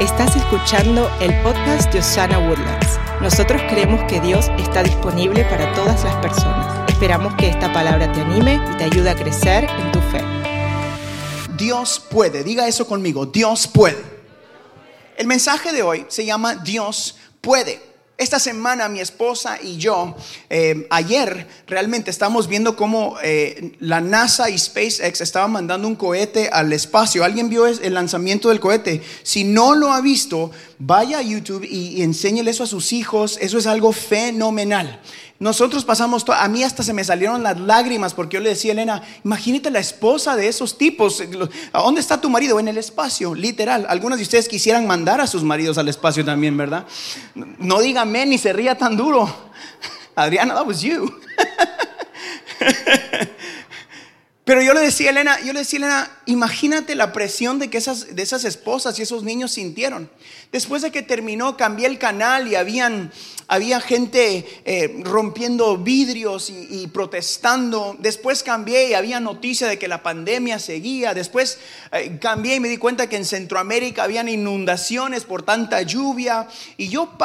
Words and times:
Estás 0.00 0.36
escuchando 0.36 1.10
el 1.20 1.34
podcast 1.42 1.92
de 1.92 1.98
Osana 1.98 2.38
Woodlands. 2.38 3.00
Nosotros 3.20 3.60
creemos 3.68 4.00
que 4.04 4.20
Dios 4.20 4.48
está 4.56 4.84
disponible 4.84 5.42
para 5.46 5.74
todas 5.74 6.04
las 6.04 6.14
personas. 6.22 6.88
Esperamos 6.88 7.34
que 7.34 7.48
esta 7.48 7.72
palabra 7.72 8.12
te 8.12 8.20
anime 8.20 8.60
y 8.72 8.76
te 8.76 8.84
ayude 8.84 9.10
a 9.10 9.16
crecer 9.16 9.64
en 9.64 9.90
tu 9.90 9.98
fe. 10.02 10.22
Dios 11.56 12.00
puede, 12.08 12.44
diga 12.44 12.68
eso 12.68 12.86
conmigo, 12.86 13.26
Dios 13.26 13.66
puede. 13.66 14.00
El 15.16 15.26
mensaje 15.26 15.72
de 15.72 15.82
hoy 15.82 16.06
se 16.06 16.24
llama 16.24 16.54
Dios 16.54 17.16
puede. 17.40 17.82
Esta 18.18 18.40
semana 18.40 18.88
mi 18.88 18.98
esposa 18.98 19.60
y 19.62 19.76
yo, 19.76 20.16
eh, 20.50 20.88
ayer 20.90 21.46
realmente 21.68 22.10
estamos 22.10 22.48
viendo 22.48 22.74
cómo 22.74 23.16
eh, 23.22 23.76
la 23.78 24.00
NASA 24.00 24.50
y 24.50 24.58
SpaceX 24.58 25.20
estaban 25.20 25.52
mandando 25.52 25.86
un 25.86 25.94
cohete 25.94 26.48
al 26.52 26.72
espacio. 26.72 27.22
¿Alguien 27.22 27.48
vio 27.48 27.68
el 27.68 27.94
lanzamiento 27.94 28.48
del 28.48 28.58
cohete? 28.58 29.02
Si 29.22 29.44
no 29.44 29.76
lo 29.76 29.92
ha 29.92 30.00
visto, 30.00 30.50
vaya 30.80 31.18
a 31.18 31.22
YouTube 31.22 31.62
y, 31.62 31.90
y 31.90 32.02
enséñele 32.02 32.50
eso 32.50 32.64
a 32.64 32.66
sus 32.66 32.92
hijos. 32.92 33.38
Eso 33.40 33.56
es 33.56 33.68
algo 33.68 33.92
fenomenal. 33.92 35.00
Nosotros 35.40 35.84
pasamos, 35.84 36.24
a 36.28 36.48
mí 36.48 36.64
hasta 36.64 36.82
se 36.82 36.92
me 36.92 37.04
salieron 37.04 37.44
las 37.44 37.60
lágrimas 37.60 38.12
porque 38.12 38.38
yo 38.38 38.40
le 38.40 38.48
decía 38.50 38.72
a 38.72 38.74
Elena, 38.74 39.02
imagínate 39.24 39.70
la 39.70 39.78
esposa 39.78 40.34
de 40.34 40.48
esos 40.48 40.76
tipos, 40.76 41.22
¿a 41.72 41.80
dónde 41.80 42.00
está 42.00 42.20
tu 42.20 42.28
marido? 42.28 42.58
En 42.58 42.66
el 42.66 42.76
espacio, 42.76 43.36
literal. 43.36 43.86
Algunos 43.88 44.18
de 44.18 44.24
ustedes 44.24 44.48
quisieran 44.48 44.88
mandar 44.88 45.20
a 45.20 45.28
sus 45.28 45.44
maridos 45.44 45.78
al 45.78 45.88
espacio 45.88 46.24
también, 46.24 46.56
¿verdad? 46.56 46.86
No 47.34 47.80
dígame 47.80 48.26
ni 48.26 48.36
se 48.36 48.52
ría 48.52 48.76
tan 48.76 48.96
duro. 48.96 49.32
Adriana, 50.16 50.54
that 50.54 50.66
was 50.66 50.80
you. 50.82 51.08
Pero 54.48 54.62
yo 54.62 54.72
le 54.72 54.80
decía 54.80 55.08
a 55.08 55.10
Elena, 55.10 55.38
yo 55.44 55.52
le 55.52 55.58
decía 55.58 55.76
Elena, 55.76 56.10
imagínate 56.24 56.94
la 56.94 57.12
presión 57.12 57.58
de 57.58 57.68
que 57.68 57.76
esas, 57.76 58.16
de 58.16 58.22
esas 58.22 58.46
esposas 58.46 58.98
y 58.98 59.02
esos 59.02 59.22
niños 59.22 59.52
sintieron. 59.52 60.08
Después 60.52 60.80
de 60.80 60.90
que 60.90 61.02
terminó, 61.02 61.58
cambié 61.58 61.86
el 61.86 61.98
canal 61.98 62.48
y 62.48 62.54
habían 62.54 63.12
había 63.50 63.80
gente 63.80 64.44
eh, 64.66 65.00
rompiendo 65.04 65.78
vidrios 65.78 66.50
y, 66.50 66.86
protestando. 66.88 67.96
Después 67.98 68.42
cambié 68.42 68.90
y 68.90 68.94
había 68.94 69.20
noticia 69.20 69.66
de 69.66 69.78
que 69.78 69.88
la 69.88 70.02
pandemia 70.02 70.58
seguía. 70.58 71.14
Después 71.14 71.58
eh, 71.92 72.18
cambié 72.20 72.56
y 72.56 72.60
me 72.60 72.68
di 72.68 72.76
cuenta 72.76 73.08
que 73.08 73.16
en 73.16 73.24
Centroamérica 73.24 74.04
habían 74.04 74.28
inundaciones 74.28 75.24
por 75.24 75.44
tanta 75.44 75.80
lluvia. 75.80 76.46
Y 76.76 76.90
yo 76.90 77.16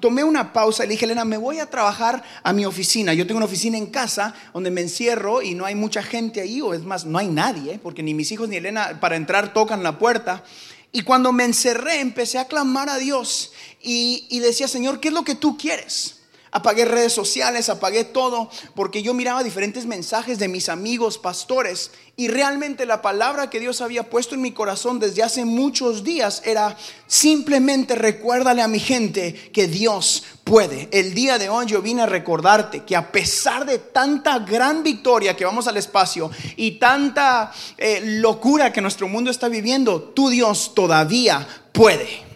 tomé 0.00 0.24
una 0.24 0.52
pausa 0.52 0.82
y 0.82 0.88
le 0.88 0.94
dije, 0.94 1.04
Elena, 1.04 1.24
me 1.24 1.36
voy 1.36 1.60
a 1.60 1.70
trabajar 1.70 2.24
a 2.42 2.52
mi 2.52 2.66
oficina. 2.66 3.14
Yo 3.14 3.24
tengo 3.24 3.38
una 3.38 3.46
oficina 3.46 3.78
en 3.78 3.86
casa 3.86 4.34
donde 4.52 4.72
me 4.72 4.80
encierro 4.80 5.42
y 5.42 5.54
no 5.54 5.64
hay 5.64 5.76
mucha 5.76 6.02
gente 6.02 6.40
ahí, 6.40 6.60
es 6.74 6.84
más, 6.84 7.04
no 7.04 7.18
hay 7.18 7.28
nadie, 7.28 7.78
porque 7.82 8.02
ni 8.02 8.14
mis 8.14 8.30
hijos 8.32 8.48
ni 8.48 8.56
Elena 8.56 8.98
para 9.00 9.16
entrar 9.16 9.52
tocan 9.52 9.82
la 9.82 9.98
puerta. 9.98 10.44
Y 10.92 11.02
cuando 11.02 11.32
me 11.32 11.44
encerré, 11.44 12.00
empecé 12.00 12.38
a 12.38 12.46
clamar 12.46 12.88
a 12.88 12.98
Dios 12.98 13.52
y, 13.82 14.38
decía, 14.40 14.68
Señor, 14.68 15.00
¿qué 15.00 15.08
es 15.08 15.14
lo 15.14 15.24
que 15.24 15.34
tú 15.34 15.58
quieres? 15.58 16.17
Apagué 16.50 16.84
redes 16.84 17.12
sociales, 17.12 17.68
apagué 17.68 18.04
todo, 18.04 18.50
porque 18.74 19.02
yo 19.02 19.14
miraba 19.14 19.44
diferentes 19.44 19.86
mensajes 19.86 20.38
de 20.38 20.48
mis 20.48 20.68
amigos 20.68 21.18
pastores 21.18 21.90
y 22.16 22.28
realmente 22.28 22.86
la 22.86 23.02
palabra 23.02 23.48
que 23.48 23.60
Dios 23.60 23.80
había 23.80 24.10
puesto 24.10 24.34
en 24.34 24.40
mi 24.40 24.52
corazón 24.52 24.98
desde 24.98 25.22
hace 25.22 25.44
muchos 25.44 26.02
días 26.02 26.42
era 26.44 26.76
simplemente 27.06 27.94
recuérdale 27.94 28.62
a 28.62 28.68
mi 28.68 28.80
gente 28.80 29.34
que 29.52 29.68
Dios 29.68 30.24
puede. 30.42 30.88
El 30.90 31.14
día 31.14 31.38
de 31.38 31.48
hoy 31.48 31.66
yo 31.66 31.82
vine 31.82 32.02
a 32.02 32.06
recordarte 32.06 32.82
que 32.84 32.96
a 32.96 33.12
pesar 33.12 33.66
de 33.66 33.78
tanta 33.78 34.40
gran 34.40 34.82
victoria 34.82 35.36
que 35.36 35.44
vamos 35.44 35.68
al 35.68 35.76
espacio 35.76 36.30
y 36.56 36.72
tanta 36.72 37.52
eh, 37.76 38.00
locura 38.02 38.72
que 38.72 38.80
nuestro 38.80 39.06
mundo 39.06 39.30
está 39.30 39.48
viviendo, 39.48 40.02
tu 40.02 40.28
Dios 40.28 40.72
todavía 40.74 41.46
puede. 41.72 42.27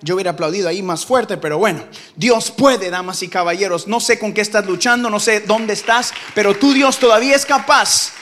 Yo 0.00 0.14
hubiera 0.14 0.30
aplaudido 0.30 0.68
ahí 0.68 0.80
más 0.80 1.04
fuerte, 1.04 1.36
pero 1.38 1.58
bueno, 1.58 1.84
Dios 2.14 2.52
puede, 2.52 2.88
damas 2.88 3.22
y 3.22 3.28
caballeros. 3.28 3.88
No 3.88 3.98
sé 3.98 4.18
con 4.18 4.32
qué 4.32 4.42
estás 4.42 4.64
luchando, 4.64 5.10
no 5.10 5.18
sé 5.18 5.40
dónde 5.40 5.72
estás, 5.72 6.12
pero 6.34 6.56
tu 6.56 6.72
Dios 6.72 6.98
todavía 6.98 7.34
es 7.34 7.44
capaz 7.44 8.12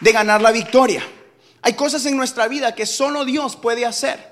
de 0.00 0.10
ganar 0.10 0.42
la 0.42 0.50
victoria. 0.50 1.06
Hay 1.62 1.74
cosas 1.74 2.04
en 2.06 2.16
nuestra 2.16 2.48
vida 2.48 2.74
que 2.74 2.84
solo 2.84 3.24
Dios 3.24 3.54
puede 3.54 3.86
hacer. 3.86 4.30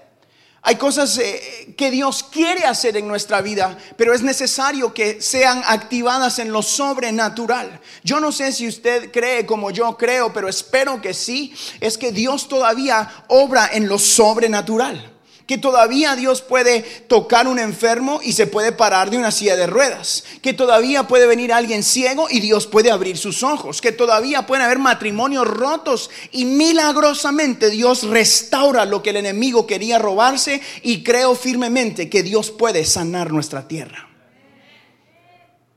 Hay 0.63 0.75
cosas 0.75 1.17
eh, 1.19 1.73
que 1.77 1.93
Dios 1.93 2.25
quiere 2.25 2.65
hacer 2.65 2.97
en 2.97 3.07
nuestra 3.07 3.43
vida, 3.43 3.79
pero 3.97 4.13
es 4.13 4.23
necesario 4.23 4.93
que 4.93 5.23
sean 5.23 5.63
activadas 5.67 6.41
en 6.41 6.51
lo 6.51 6.63
sobrenatural. 6.63 7.81
Yo 8.03 8.19
no 8.19 8.33
sé 8.33 8.51
si 8.51 8.67
usted 8.67 9.13
cree 9.13 9.47
como 9.47 9.71
yo 9.71 9.97
creo, 9.97 10.33
pero 10.33 10.49
espero 10.49 11.01
que 11.01 11.15
sí. 11.15 11.55
Es 11.81 11.97
que 11.97 12.11
Dios 12.11 12.49
todavía 12.49 13.25
obra 13.29 13.71
en 13.73 13.89
lo 13.89 14.01
sobrenatural 14.01 15.18
que 15.49 15.57
todavía 15.57 16.15
Dios 16.15 16.43
puede 16.43 16.83
tocar 16.83 17.49
un 17.49 17.59
enfermo 17.59 18.21
y 18.23 18.35
se 18.35 18.47
puede 18.47 18.71
parar 18.71 19.09
de 19.09 19.17
una 19.17 19.31
silla 19.31 19.57
de 19.57 19.67
ruedas, 19.67 20.25
que 20.43 20.53
todavía 20.53 21.09
puede 21.09 21.27
venir 21.27 21.55
alguien 21.55 21.83
ciego 21.83 22.27
y 22.31 22.41
Dios 22.41 22.67
puede 22.67 22.91
abrir 22.91 23.17
sus 23.17 23.43
ojos, 23.43 23.81
que 23.81 23.91
todavía 23.91 24.47
pueden 24.47 24.67
haber 24.67 24.79
matrimonios 24.79 25.49
rotos 25.49 26.11
y 26.33 26.45
milagrosamente 26.45 27.71
Dios 27.71 28.03
restaura 28.03 28.85
lo 28.85 29.03
que 29.03 29.09
el 29.09 29.17
enemigo 29.17 29.67
quería 29.67 29.99
robarse 29.99 30.61
y 30.83 31.03
creo 31.03 31.35
firmemente 31.35 32.11
que 32.11 32.23
Dios 32.23 32.51
puede 32.51 32.85
sanar 32.85 33.33
nuestra 33.33 33.67
tierra. 33.67 34.07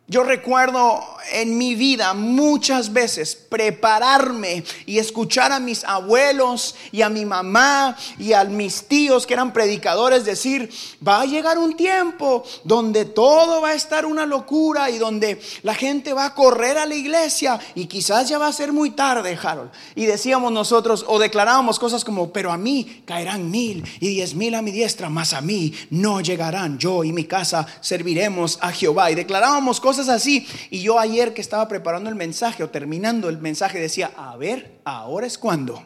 Yo 0.08 0.24
recuerdo 0.24 1.02
en 1.34 1.58
mi 1.58 1.76
vida 1.76 2.14
muchas 2.14 2.94
veces 2.94 3.36
prepararme 3.36 4.64
y 4.86 4.98
escuchar 4.98 5.52
a 5.52 5.60
mis 5.60 5.84
abuelos 5.84 6.76
y 6.92 7.02
a 7.02 7.10
mi 7.10 7.26
mamá 7.26 7.96
y 8.18 8.34
a 8.34 8.44
mis 8.44 8.84
tíos 8.88 9.26
que 9.26 9.34
eran 9.34 9.54
predicadores 9.54 10.26
decir, 10.26 10.72
va 11.06 11.22
a 11.22 11.26
llegar 11.26 11.58
un 11.58 11.76
tiempo 11.76 12.44
donde 12.64 13.06
todo 13.06 13.62
va 13.62 13.70
a 13.70 13.74
estar 13.74 14.06
una 14.06 14.26
locura 14.26 14.90
y 14.90 14.98
donde 14.98 15.42
la 15.64 15.76
gente 15.76 16.14
va 16.14 16.26
a 16.26 16.36
correr 16.36 16.78
a 16.78 16.86
la 16.86 16.96
iglesia 16.96 17.60
y 17.76 17.86
quizás 17.86 18.30
ya 18.30 18.38
va 18.38 18.48
a 18.48 18.54
ser 18.54 18.74
muy 18.74 18.92
tarde, 18.92 19.38
Harold. 19.42 19.72
Y 19.96 20.06
decíamos 20.06 20.52
nosotros 20.52 21.06
o 21.08 21.20
declarábamos 21.20 21.80
cosas 21.80 22.04
como, 22.04 22.32
pero 22.32 22.52
a 22.52 22.58
mí 22.58 23.04
caerán 23.06 23.50
mil 23.50 23.84
y 24.00 24.08
diez 24.10 24.34
mil 24.34 24.56
a 24.56 24.62
mi 24.62 24.72
diestra, 24.72 25.10
mas 25.10 25.34
a 25.34 25.42
mí 25.42 25.74
no 25.90 26.22
llegarán. 26.22 26.78
Yo 26.78 27.04
y 27.04 27.12
mi 27.12 27.26
casa 27.26 27.66
serviremos 27.82 28.58
a 28.62 28.72
Jehová. 28.72 29.12
Y 29.12 29.16
declarábamos 29.16 29.80
cosas 29.80 30.10
así. 30.10 30.48
Y 30.70 30.82
yo 30.82 31.00
ayer 31.12 31.34
que 31.34 31.42
estaba 31.42 31.68
preparando 31.68 32.10
el 32.10 32.16
mensaje 32.16 32.64
o 32.64 32.70
terminando 32.70 33.30
el 33.30 33.38
mensaje 33.38 33.80
decía, 33.80 34.12
a 34.16 34.36
ver, 34.38 34.80
ahora 34.84 35.28
es 35.28 35.38
cuando. 35.38 35.86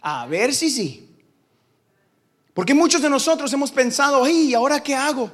A 0.00 0.26
ver 0.26 0.54
si 0.54 0.70
sí. 0.70 1.08
Porque 2.54 2.74
muchos 2.74 3.02
de 3.02 3.10
nosotros 3.10 3.52
hemos 3.52 3.70
pensado, 3.70 4.24
ay, 4.24 4.54
¿ahora 4.54 4.82
qué 4.82 4.94
hago? 4.94 5.30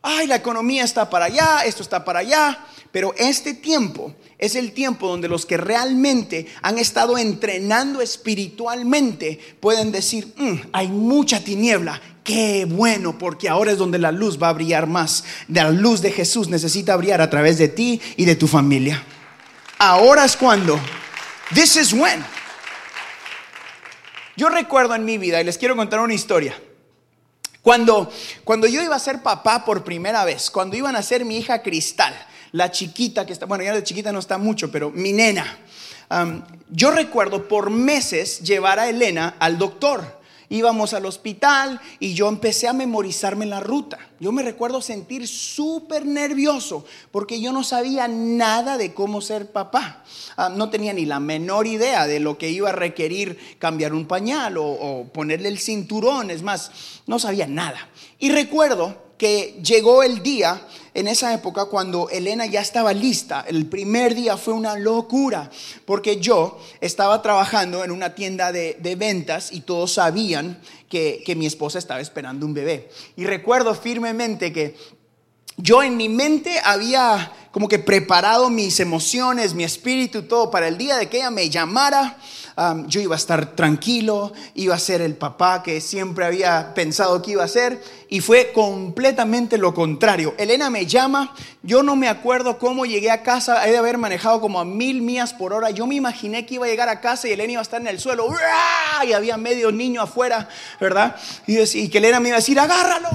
Ay, 0.00 0.26
la 0.26 0.36
economía 0.36 0.84
está 0.84 1.08
para 1.08 1.26
allá, 1.26 1.60
esto 1.64 1.82
está 1.82 2.04
para 2.04 2.20
allá. 2.20 2.64
Pero 2.92 3.14
este 3.16 3.54
tiempo 3.54 4.14
es 4.38 4.54
el 4.54 4.72
tiempo 4.72 5.08
donde 5.08 5.28
los 5.28 5.46
que 5.46 5.56
realmente 5.56 6.46
han 6.60 6.78
estado 6.78 7.18
entrenando 7.18 8.00
espiritualmente 8.00 9.40
pueden 9.60 9.90
decir, 9.90 10.32
mm, 10.36 10.68
hay 10.72 10.88
mucha 10.88 11.42
tiniebla 11.42 12.00
Qué 12.24 12.66
bueno, 12.68 13.18
porque 13.18 13.48
ahora 13.48 13.72
es 13.72 13.78
donde 13.78 13.98
la 13.98 14.12
luz 14.12 14.40
va 14.40 14.48
a 14.48 14.52
brillar 14.52 14.86
más. 14.86 15.24
La 15.48 15.70
luz 15.70 16.02
de 16.02 16.12
Jesús 16.12 16.48
necesita 16.48 16.96
brillar 16.96 17.20
a 17.20 17.30
través 17.30 17.58
de 17.58 17.68
ti 17.68 18.00
y 18.16 18.24
de 18.24 18.36
tu 18.36 18.46
familia. 18.46 19.02
Ahora 19.78 20.24
es 20.24 20.36
cuando. 20.36 20.78
This 21.52 21.76
is 21.76 21.92
when. 21.92 22.24
Yo 24.36 24.48
recuerdo 24.48 24.94
en 24.94 25.04
mi 25.04 25.18
vida, 25.18 25.40
y 25.40 25.44
les 25.44 25.58
quiero 25.58 25.74
contar 25.74 26.00
una 26.00 26.14
historia. 26.14 26.54
Cuando, 27.60 28.10
cuando 28.44 28.66
yo 28.66 28.80
iba 28.82 28.96
a 28.96 29.00
ser 29.00 29.22
papá 29.22 29.64
por 29.64 29.84
primera 29.84 30.24
vez, 30.24 30.50
cuando 30.50 30.76
iban 30.76 30.96
a 30.96 31.02
ser 31.02 31.24
mi 31.24 31.38
hija 31.38 31.62
Cristal, 31.62 32.14
la 32.52 32.70
chiquita 32.70 33.26
que 33.26 33.32
está, 33.32 33.46
bueno, 33.46 33.64
ya 33.64 33.74
de 33.74 33.82
chiquita 33.82 34.12
no 34.12 34.18
está 34.18 34.38
mucho, 34.38 34.70
pero 34.70 34.90
mi 34.90 35.12
nena, 35.12 35.58
yo 36.70 36.90
recuerdo 36.90 37.48
por 37.48 37.70
meses 37.70 38.40
llevar 38.40 38.78
a 38.78 38.88
Elena 38.88 39.36
al 39.38 39.58
doctor 39.58 40.22
íbamos 40.52 40.92
al 40.92 41.06
hospital 41.06 41.80
y 41.98 42.12
yo 42.12 42.28
empecé 42.28 42.68
a 42.68 42.74
memorizarme 42.74 43.46
la 43.46 43.60
ruta. 43.60 43.98
Yo 44.20 44.32
me 44.32 44.42
recuerdo 44.42 44.82
sentir 44.82 45.26
súper 45.26 46.04
nervioso 46.04 46.84
porque 47.10 47.40
yo 47.40 47.52
no 47.52 47.64
sabía 47.64 48.06
nada 48.06 48.76
de 48.76 48.92
cómo 48.92 49.22
ser 49.22 49.50
papá. 49.50 50.04
No 50.54 50.68
tenía 50.68 50.92
ni 50.92 51.06
la 51.06 51.20
menor 51.20 51.66
idea 51.66 52.06
de 52.06 52.20
lo 52.20 52.36
que 52.36 52.50
iba 52.50 52.68
a 52.68 52.72
requerir 52.72 53.56
cambiar 53.58 53.94
un 53.94 54.06
pañal 54.06 54.58
o 54.58 55.08
ponerle 55.12 55.48
el 55.48 55.58
cinturón. 55.58 56.30
Es 56.30 56.42
más, 56.42 56.70
no 57.06 57.18
sabía 57.18 57.46
nada. 57.46 57.88
Y 58.18 58.30
recuerdo 58.30 59.11
que 59.22 59.60
llegó 59.62 60.02
el 60.02 60.20
día 60.20 60.66
en 60.94 61.06
esa 61.06 61.32
época 61.32 61.66
cuando 61.66 62.10
Elena 62.10 62.44
ya 62.46 62.60
estaba 62.60 62.92
lista. 62.92 63.44
El 63.46 63.66
primer 63.66 64.16
día 64.16 64.36
fue 64.36 64.52
una 64.52 64.76
locura 64.76 65.48
porque 65.84 66.16
yo 66.16 66.58
estaba 66.80 67.22
trabajando 67.22 67.84
en 67.84 67.92
una 67.92 68.16
tienda 68.16 68.50
de, 68.50 68.96
ventas 68.98 69.52
y 69.52 69.60
todos 69.60 69.92
sabían 69.92 70.60
que, 70.88 71.22
que 71.24 71.36
mi 71.36 71.46
esposa 71.46 71.78
estaba 71.78 72.00
esperando 72.00 72.44
un 72.44 72.52
bebé. 72.52 72.90
Y 73.14 73.24
recuerdo 73.24 73.76
firmemente 73.76 74.52
que 74.52 74.74
yo 75.56 75.84
en 75.84 75.96
mi 75.96 76.08
mente 76.08 76.60
había 76.64 77.30
como 77.52 77.68
que 77.68 77.78
preparado 77.78 78.50
mis 78.50 78.80
emociones, 78.80 79.54
mi 79.54 79.62
espíritu, 79.62 80.24
todo 80.24 80.50
para 80.50 80.66
el 80.66 80.78
día 80.78 80.96
de 80.96 81.08
que 81.08 81.18
ella 81.18 81.30
me 81.30 81.48
llamara 81.48 82.18
yo 82.86 83.00
iba 83.00 83.14
a 83.14 83.18
estar 83.18 83.54
tranquilo, 83.56 84.32
iba 84.54 84.74
a 84.74 84.78
ser 84.78 85.00
el 85.00 85.16
papá 85.16 85.62
que 85.62 85.80
siempre 85.80 86.24
había 86.24 86.74
pensado 86.74 87.22
que 87.22 87.32
iba 87.32 87.44
a 87.44 87.48
ser, 87.48 87.82
y 88.08 88.20
fue 88.20 88.52
completamente 88.52 89.58
lo 89.58 89.72
contrario. 89.72 90.34
Elena 90.38 90.68
me 90.70 90.86
llama, 90.86 91.34
yo 91.62 91.82
no 91.82 91.96
me 91.96 92.08
acuerdo 92.08 92.58
cómo 92.58 92.84
llegué 92.84 93.10
a 93.10 93.22
casa, 93.22 93.66
he 93.66 93.72
de 93.72 93.78
haber 93.78 93.98
manejado 93.98 94.40
como 94.40 94.60
a 94.60 94.64
mil 94.64 95.02
millas 95.02 95.32
por 95.32 95.52
hora, 95.52 95.70
yo 95.70 95.86
me 95.86 95.94
imaginé 95.94 96.44
que 96.46 96.54
iba 96.56 96.66
a 96.66 96.68
llegar 96.68 96.88
a 96.88 97.00
casa 97.00 97.28
y 97.28 97.32
Elena 97.32 97.52
iba 97.52 97.60
a 97.60 97.62
estar 97.62 97.80
en 97.80 97.86
el 97.86 97.98
suelo, 97.98 98.28
y 99.06 99.12
había 99.12 99.36
medio 99.36 99.72
niño 99.72 100.02
afuera, 100.02 100.48
¿verdad? 100.80 101.16
Y, 101.46 101.58
y 101.58 101.88
que 101.88 101.98
Elena 101.98 102.20
me 102.20 102.28
iba 102.28 102.36
a 102.36 102.40
decir, 102.40 102.58
agárralo. 102.60 103.08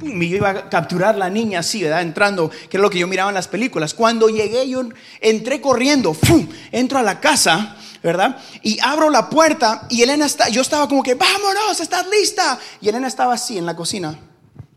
Y 0.00 0.28
yo 0.28 0.36
iba 0.36 0.50
a 0.50 0.68
capturar 0.68 1.16
la 1.16 1.28
niña 1.28 1.60
así, 1.60 1.82
¿verdad? 1.82 2.02
Entrando, 2.02 2.50
que 2.50 2.76
es 2.76 2.80
lo 2.80 2.88
que 2.88 2.98
yo 2.98 3.08
miraba 3.08 3.30
en 3.30 3.34
las 3.34 3.48
películas. 3.48 3.94
Cuando 3.94 4.28
llegué, 4.28 4.68
yo 4.68 4.82
entré 5.20 5.60
corriendo, 5.60 6.14
¡fum! 6.14 6.46
entro 6.70 6.98
a 6.98 7.02
la 7.02 7.20
casa, 7.20 7.76
¿verdad? 8.02 8.38
Y 8.62 8.78
abro 8.80 9.10
la 9.10 9.28
puerta 9.28 9.86
y 9.88 10.02
Elena 10.02 10.26
está, 10.26 10.48
yo 10.48 10.62
estaba 10.62 10.88
como 10.88 11.02
que, 11.02 11.14
vámonos, 11.14 11.80
estás 11.80 12.06
lista. 12.08 12.58
Y 12.80 12.88
Elena 12.88 13.08
estaba 13.08 13.34
así 13.34 13.58
en 13.58 13.66
la 13.66 13.76
cocina, 13.76 14.18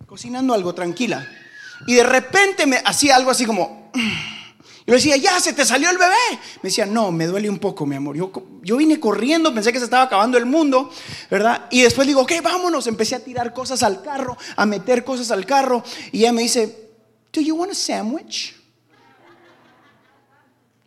cocinando 0.05 0.53
algo 0.53 0.73
tranquila. 0.73 1.27
Y 1.87 1.95
de 1.95 2.03
repente 2.03 2.65
me 2.65 2.81
hacía 2.83 3.15
algo 3.15 3.31
así 3.31 3.45
como... 3.45 3.91
Y 3.93 3.99
yo 4.87 4.93
decía, 4.93 5.17
ya, 5.17 5.39
se 5.39 5.53
te 5.53 5.65
salió 5.65 5.89
el 5.89 5.97
bebé. 5.97 6.15
Me 6.61 6.69
decía, 6.69 6.85
no, 6.85 7.11
me 7.11 7.27
duele 7.27 7.49
un 7.49 7.59
poco, 7.59 7.85
mi 7.85 7.95
amor. 7.95 8.15
Yo, 8.15 8.31
yo 8.61 8.77
vine 8.77 8.99
corriendo, 8.99 9.53
pensé 9.53 9.71
que 9.71 9.79
se 9.79 9.85
estaba 9.85 10.03
acabando 10.03 10.37
el 10.37 10.45
mundo, 10.45 10.91
¿verdad? 11.29 11.67
Y 11.71 11.81
después 11.81 12.07
digo, 12.07 12.21
ok, 12.21 12.33
vámonos. 12.43 12.87
Empecé 12.87 13.15
a 13.15 13.19
tirar 13.19 13.53
cosas 13.53 13.83
al 13.83 14.01
carro, 14.01 14.37
a 14.55 14.65
meter 14.65 15.03
cosas 15.03 15.31
al 15.31 15.45
carro. 15.45 15.83
Y 16.11 16.19
ella 16.19 16.33
me 16.33 16.43
dice, 16.43 16.89
do 17.33 17.41
you 17.41 17.55
want 17.55 17.71
a 17.71 17.75
sandwich? 17.75 18.60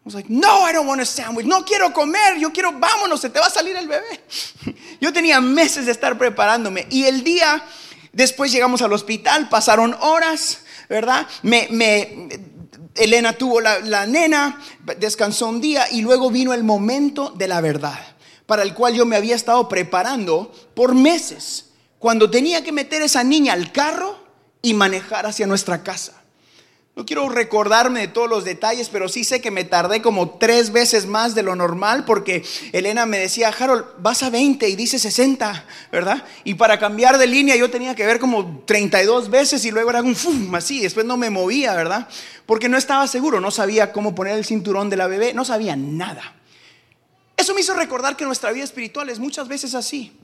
Was 0.05 0.15
like, 0.15 0.29
no, 0.29 0.69
I 0.69 0.73
don't 0.73 0.87
want 0.87 1.01
a 1.01 1.07
sandwich. 1.07 1.47
No 1.47 1.65
quiero 1.65 1.93
comer, 1.93 2.39
yo 2.39 2.53
quiero, 2.53 2.73
vámonos, 2.73 3.23
se 3.23 3.31
te 3.31 3.41
va 3.41 3.47
a 3.47 3.51
salir 3.51 3.75
el 3.75 3.89
bebé. 3.89 4.21
Yo 5.01 5.13
tenía 5.15 5.41
meses 5.41 5.87
de 5.87 5.93
estar 5.93 6.19
preparándome. 6.19 6.87
Y 6.91 7.05
el 7.05 7.25
día, 7.25 7.65
después 8.13 8.53
llegamos 8.53 8.83
al 8.83 8.93
hospital, 8.93 9.49
pasaron 9.49 9.97
horas, 10.01 10.59
¿verdad? 10.91 11.27
Me, 11.43 11.69
me 11.71 12.29
Elena 12.95 13.33
tuvo 13.33 13.61
la, 13.61 14.07
nena, 14.07 14.61
descansó 14.99 15.49
un 15.49 15.61
día 15.61 15.91
y 15.91 16.03
luego 16.03 16.31
vino 16.31 16.53
el 16.53 16.65
momento 16.65 17.31
de 17.31 17.49
la 17.49 17.61
verdad, 17.61 17.99
para 18.47 18.63
el 18.63 18.75
cual 18.75 18.95
yo 18.95 19.05
me 19.05 19.17
había 19.17 19.35
estado 19.35 19.69
preparando 19.69 20.53
por 20.75 20.95
meses, 20.95 21.71
cuando 21.99 22.31
tenía 22.31 22.63
que 22.63 22.73
meter 22.73 23.03
esa 23.03 23.25
niña 23.25 23.55
al 23.55 23.73
carro 23.73 24.19
y 24.63 24.75
manejar 24.75 25.27
hacia 25.27 25.47
nuestra 25.47 25.83
casa. 25.83 26.24
No 26.97 27.05
quiero 27.05 27.29
recordarme 27.29 28.03
de 28.03 28.09
todos 28.09 28.31
los 28.31 28.45
detalles, 28.45 28.89
pero 28.89 29.09
sí 29.09 29.25
sé 29.25 29.41
que 29.41 29.51
me 29.51 29.65
tardé 29.65 30.01
como 30.01 30.31
tres 30.39 30.71
veces 30.71 31.07
más 31.07 31.35
de 31.35 31.43
lo 31.43 31.57
normal 31.57 32.05
porque 32.05 32.45
Elena 32.71 33.05
me 33.05 33.19
decía, 33.19 33.49
Harold, 33.49 33.85
vas 33.99 34.23
a 34.23 34.31
20 34.31 34.69
y 34.69 34.77
dice 34.77 35.01
60, 35.01 35.67
¿verdad? 35.91 36.25
Y 36.45 36.55
para 36.55 36.79
cambiar 36.79 37.19
de 37.19 37.27
línea 37.27 37.57
yo 37.57 37.69
tenía 37.69 37.97
que 37.97 38.07
ver 38.07 38.21
como 38.21 38.63
32 38.65 39.29
veces 39.29 39.65
y 39.65 39.73
luego 39.73 39.91
era 39.91 40.03
un 40.03 40.15
fum, 40.15 40.55
así, 40.55 40.81
después 40.81 41.05
no 41.05 41.17
me 41.17 41.31
movía, 41.31 41.75
¿verdad? 41.75 42.07
Porque 42.47 42.69
no 42.69 42.77
estaba 42.77 43.09
seguro, 43.09 43.41
no 43.41 43.51
sabía 43.51 43.91
cómo 43.93 44.15
poner 44.15 44.39
el 44.39 44.45
cinturón 44.45 44.89
de 44.89 44.97
la 44.97 45.09
bebé, 45.09 45.35
no 45.35 45.45
sabía 45.45 45.75
nada. 45.75 46.37
Eso 47.37 47.55
me 47.55 47.61
hizo 47.61 47.75
recordar 47.75 48.17
que 48.17 48.25
nuestra 48.25 48.53
vida 48.53 48.63
espiritual 48.63 49.09
es 49.09 49.19
muchas 49.19 49.49
veces 49.49 49.75
así. 49.75 50.17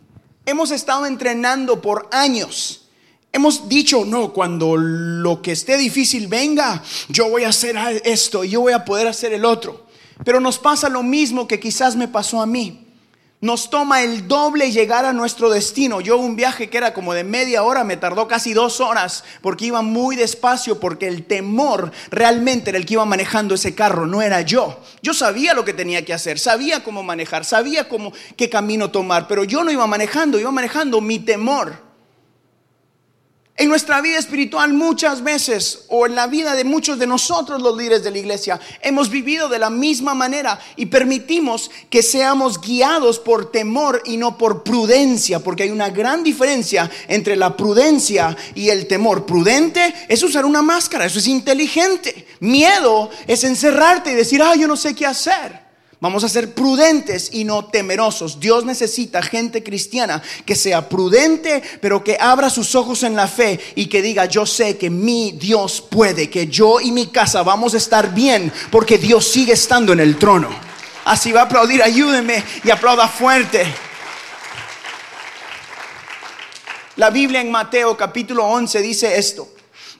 Hemos 0.46 0.70
estado 0.70 1.04
entrenando 1.06 1.82
por 1.82 2.08
años 2.12 2.89
Hemos 3.32 3.68
dicho, 3.68 4.04
no, 4.04 4.32
cuando 4.32 4.76
lo 4.76 5.40
que 5.40 5.52
esté 5.52 5.76
difícil 5.76 6.26
venga, 6.26 6.82
yo 7.08 7.28
voy 7.30 7.44
a 7.44 7.50
hacer 7.50 7.76
esto 8.04 8.42
yo 8.42 8.60
voy 8.60 8.72
a 8.72 8.84
poder 8.84 9.06
hacer 9.06 9.32
el 9.32 9.44
otro. 9.44 9.86
Pero 10.24 10.40
nos 10.40 10.58
pasa 10.58 10.88
lo 10.88 11.02
mismo 11.02 11.46
que 11.46 11.60
quizás 11.60 11.96
me 11.96 12.08
pasó 12.08 12.42
a 12.42 12.46
mí. 12.46 12.86
Nos 13.42 13.70
toma 13.70 14.02
el 14.02 14.28
doble 14.28 14.70
llegar 14.70 15.06
a 15.06 15.14
nuestro 15.14 15.48
destino. 15.48 16.02
Yo 16.02 16.18
un 16.18 16.36
viaje 16.36 16.68
que 16.68 16.76
era 16.76 16.92
como 16.92 17.14
de 17.14 17.24
media 17.24 17.62
hora 17.62 17.84
me 17.84 17.96
tardó 17.96 18.28
casi 18.28 18.52
dos 18.52 18.80
horas 18.80 19.24
porque 19.40 19.64
iba 19.64 19.80
muy 19.80 20.14
despacio 20.14 20.78
porque 20.78 21.08
el 21.08 21.24
temor 21.24 21.90
realmente 22.10 22.68
era 22.68 22.78
el 22.78 22.84
que 22.84 22.94
iba 22.94 23.04
manejando 23.06 23.54
ese 23.54 23.74
carro, 23.74 24.06
no 24.06 24.20
era 24.20 24.42
yo. 24.42 24.80
Yo 25.02 25.14
sabía 25.14 25.54
lo 25.54 25.64
que 25.64 25.72
tenía 25.72 26.04
que 26.04 26.12
hacer, 26.12 26.38
sabía 26.38 26.84
cómo 26.84 27.02
manejar, 27.02 27.46
sabía 27.46 27.88
cómo 27.88 28.12
qué 28.36 28.50
camino 28.50 28.90
tomar, 28.90 29.26
pero 29.26 29.44
yo 29.44 29.64
no 29.64 29.70
iba 29.70 29.86
manejando, 29.86 30.38
iba 30.38 30.50
manejando 30.50 31.00
mi 31.00 31.20
temor. 31.20 31.89
En 33.60 33.68
nuestra 33.68 34.00
vida 34.00 34.18
espiritual 34.18 34.72
muchas 34.72 35.22
veces, 35.22 35.80
o 35.88 36.06
en 36.06 36.14
la 36.14 36.26
vida 36.26 36.54
de 36.54 36.64
muchos 36.64 36.98
de 36.98 37.06
nosotros 37.06 37.60
los 37.60 37.76
líderes 37.76 38.02
de 38.02 38.10
la 38.10 38.16
iglesia, 38.16 38.58
hemos 38.80 39.10
vivido 39.10 39.50
de 39.50 39.58
la 39.58 39.68
misma 39.68 40.14
manera 40.14 40.58
y 40.76 40.86
permitimos 40.86 41.70
que 41.90 42.02
seamos 42.02 42.58
guiados 42.58 43.18
por 43.18 43.52
temor 43.52 44.02
y 44.06 44.16
no 44.16 44.38
por 44.38 44.62
prudencia, 44.62 45.40
porque 45.40 45.64
hay 45.64 45.70
una 45.70 45.90
gran 45.90 46.24
diferencia 46.24 46.90
entre 47.06 47.36
la 47.36 47.54
prudencia 47.54 48.34
y 48.54 48.70
el 48.70 48.86
temor. 48.86 49.26
Prudente 49.26 49.94
es 50.08 50.22
usar 50.22 50.46
una 50.46 50.62
máscara, 50.62 51.04
eso 51.04 51.18
es 51.18 51.26
inteligente. 51.26 52.28
Miedo 52.40 53.10
es 53.26 53.44
encerrarte 53.44 54.12
y 54.12 54.14
decir, 54.14 54.42
ah, 54.42 54.54
yo 54.54 54.66
no 54.66 54.76
sé 54.78 54.94
qué 54.94 55.04
hacer. 55.04 55.69
Vamos 56.00 56.24
a 56.24 56.30
ser 56.30 56.54
prudentes 56.54 57.28
y 57.30 57.44
no 57.44 57.66
temerosos. 57.66 58.40
Dios 58.40 58.64
necesita 58.64 59.20
gente 59.20 59.62
cristiana 59.62 60.22
que 60.46 60.56
sea 60.56 60.88
prudente, 60.88 61.62
pero 61.82 62.02
que 62.02 62.16
abra 62.18 62.48
sus 62.48 62.74
ojos 62.74 63.02
en 63.02 63.14
la 63.14 63.28
fe 63.28 63.60
y 63.74 63.84
que 63.84 64.00
diga, 64.00 64.24
yo 64.24 64.46
sé 64.46 64.78
que 64.78 64.88
mi 64.88 65.32
Dios 65.32 65.82
puede, 65.82 66.30
que 66.30 66.46
yo 66.46 66.80
y 66.80 66.90
mi 66.90 67.08
casa 67.08 67.42
vamos 67.42 67.74
a 67.74 67.76
estar 67.76 68.14
bien 68.14 68.50
porque 68.70 68.96
Dios 68.96 69.28
sigue 69.28 69.52
estando 69.52 69.92
en 69.92 70.00
el 70.00 70.16
trono. 70.16 70.48
Así 71.04 71.32
va 71.32 71.42
a 71.42 71.44
aplaudir, 71.44 71.82
ayúdenme 71.82 72.42
y 72.64 72.70
aplauda 72.70 73.06
fuerte. 73.06 73.66
La 76.96 77.10
Biblia 77.10 77.42
en 77.42 77.50
Mateo 77.50 77.94
capítulo 77.94 78.46
11 78.46 78.80
dice 78.80 79.18
esto. 79.18 79.48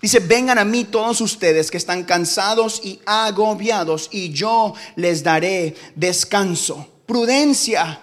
Dice, 0.01 0.21
vengan 0.21 0.59
a 0.59 0.65
mí 0.65 0.85
todos 0.85 1.21
ustedes 1.21 1.71
que 1.71 1.77
están 1.77 2.05
cansados 2.05 2.81
y 2.83 3.01
agobiados 3.05 4.09
y 4.11 4.31
yo 4.31 4.73
les 4.97 5.23
daré 5.23 5.77
descanso. 5.95 6.89
Prudencia 7.05 8.01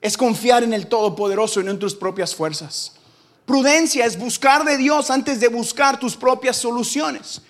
es 0.00 0.16
confiar 0.16 0.62
en 0.62 0.72
el 0.72 0.86
Todopoderoso 0.86 1.60
y 1.60 1.64
no 1.64 1.72
en 1.72 1.78
tus 1.78 1.94
propias 1.94 2.34
fuerzas. 2.34 2.92
Prudencia 3.46 4.06
es 4.06 4.16
buscar 4.16 4.64
de 4.64 4.76
Dios 4.76 5.10
antes 5.10 5.40
de 5.40 5.48
buscar 5.48 5.98
tus 5.98 6.16
propias 6.16 6.56
soluciones. 6.56 7.42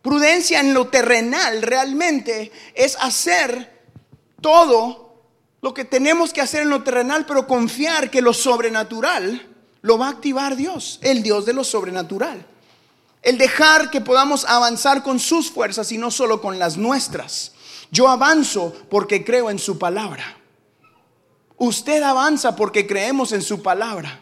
Prudencia 0.00 0.60
en 0.60 0.72
lo 0.72 0.86
terrenal 0.86 1.62
realmente 1.62 2.50
es 2.74 2.96
hacer 3.00 3.82
todo 4.40 5.24
lo 5.60 5.74
que 5.74 5.84
tenemos 5.84 6.32
que 6.32 6.40
hacer 6.40 6.62
en 6.62 6.70
lo 6.70 6.82
terrenal, 6.82 7.26
pero 7.26 7.46
confiar 7.46 8.10
que 8.10 8.22
lo 8.22 8.32
sobrenatural 8.32 9.54
lo 9.82 9.98
va 9.98 10.06
a 10.06 10.10
activar 10.10 10.56
Dios, 10.56 10.98
el 11.02 11.22
Dios 11.22 11.44
de 11.44 11.52
lo 11.52 11.64
sobrenatural. 11.64 12.46
El 13.22 13.38
dejar 13.38 13.90
que 13.90 14.00
podamos 14.00 14.44
avanzar 14.44 15.02
con 15.02 15.18
sus 15.18 15.50
fuerzas 15.50 15.90
y 15.92 15.98
no 15.98 16.10
solo 16.10 16.40
con 16.40 16.58
las 16.58 16.76
nuestras. 16.76 17.52
Yo 17.90 18.08
avanzo 18.08 18.74
porque 18.88 19.24
creo 19.24 19.50
en 19.50 19.58
su 19.58 19.78
palabra. 19.78 20.38
Usted 21.56 22.02
avanza 22.02 22.54
porque 22.54 22.86
creemos 22.86 23.32
en 23.32 23.42
su 23.42 23.62
palabra. 23.62 24.20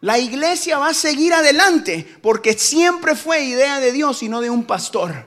La 0.00 0.18
iglesia 0.18 0.78
va 0.78 0.88
a 0.88 0.94
seguir 0.94 1.32
adelante 1.32 2.18
porque 2.22 2.52
siempre 2.54 3.16
fue 3.16 3.44
idea 3.44 3.80
de 3.80 3.92
Dios 3.92 4.22
y 4.22 4.28
no 4.28 4.40
de 4.40 4.50
un 4.50 4.64
pastor. 4.64 5.26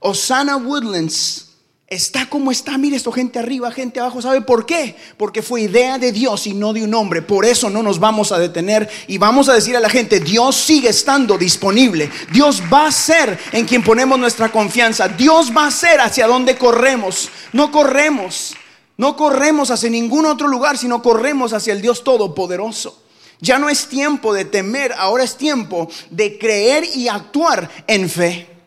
Osana 0.00 0.56
Woodlands 0.56 1.47
está 1.90 2.28
como 2.28 2.50
está. 2.50 2.76
Mire 2.76 2.96
esto, 2.96 3.10
gente 3.12 3.38
arriba, 3.38 3.70
gente 3.72 4.00
abajo. 4.00 4.20
¿Sabe 4.20 4.42
por 4.42 4.66
qué? 4.66 4.94
Porque 5.16 5.42
fue 5.42 5.62
idea 5.62 5.98
de 5.98 6.12
Dios 6.12 6.46
y 6.46 6.54
no 6.54 6.72
de 6.72 6.84
un 6.84 6.94
hombre. 6.94 7.22
Por 7.22 7.44
eso 7.44 7.70
no 7.70 7.82
nos 7.82 7.98
vamos 7.98 8.30
a 8.32 8.38
detener 8.38 8.88
y 9.06 9.18
vamos 9.18 9.48
a 9.48 9.54
decir 9.54 9.76
a 9.76 9.80
la 9.80 9.88
gente, 9.88 10.20
Dios 10.20 10.56
sigue 10.56 10.90
estando 10.90 11.38
disponible. 11.38 12.10
Dios 12.32 12.62
va 12.72 12.86
a 12.86 12.92
ser 12.92 13.38
en 13.52 13.66
quien 13.66 13.82
ponemos 13.82 14.18
nuestra 14.18 14.50
confianza. 14.50 15.08
Dios 15.08 15.52
va 15.56 15.66
a 15.66 15.70
ser 15.70 16.00
hacia 16.00 16.26
donde 16.26 16.56
corremos. 16.56 17.30
No 17.52 17.70
corremos. 17.70 18.54
No 18.96 19.16
corremos 19.16 19.70
hacia 19.70 19.90
ningún 19.90 20.26
otro 20.26 20.48
lugar, 20.48 20.76
sino 20.76 21.02
corremos 21.02 21.52
hacia 21.52 21.72
el 21.72 21.80
Dios 21.80 22.02
Todopoderoso. 22.02 23.02
Ya 23.40 23.58
no 23.60 23.68
es 23.68 23.86
tiempo 23.86 24.34
de 24.34 24.44
temer, 24.44 24.92
ahora 24.98 25.22
es 25.22 25.36
tiempo 25.36 25.88
de 26.10 26.36
creer 26.36 26.84
y 26.96 27.06
actuar 27.06 27.70
en 27.86 28.10
fe. 28.10 28.57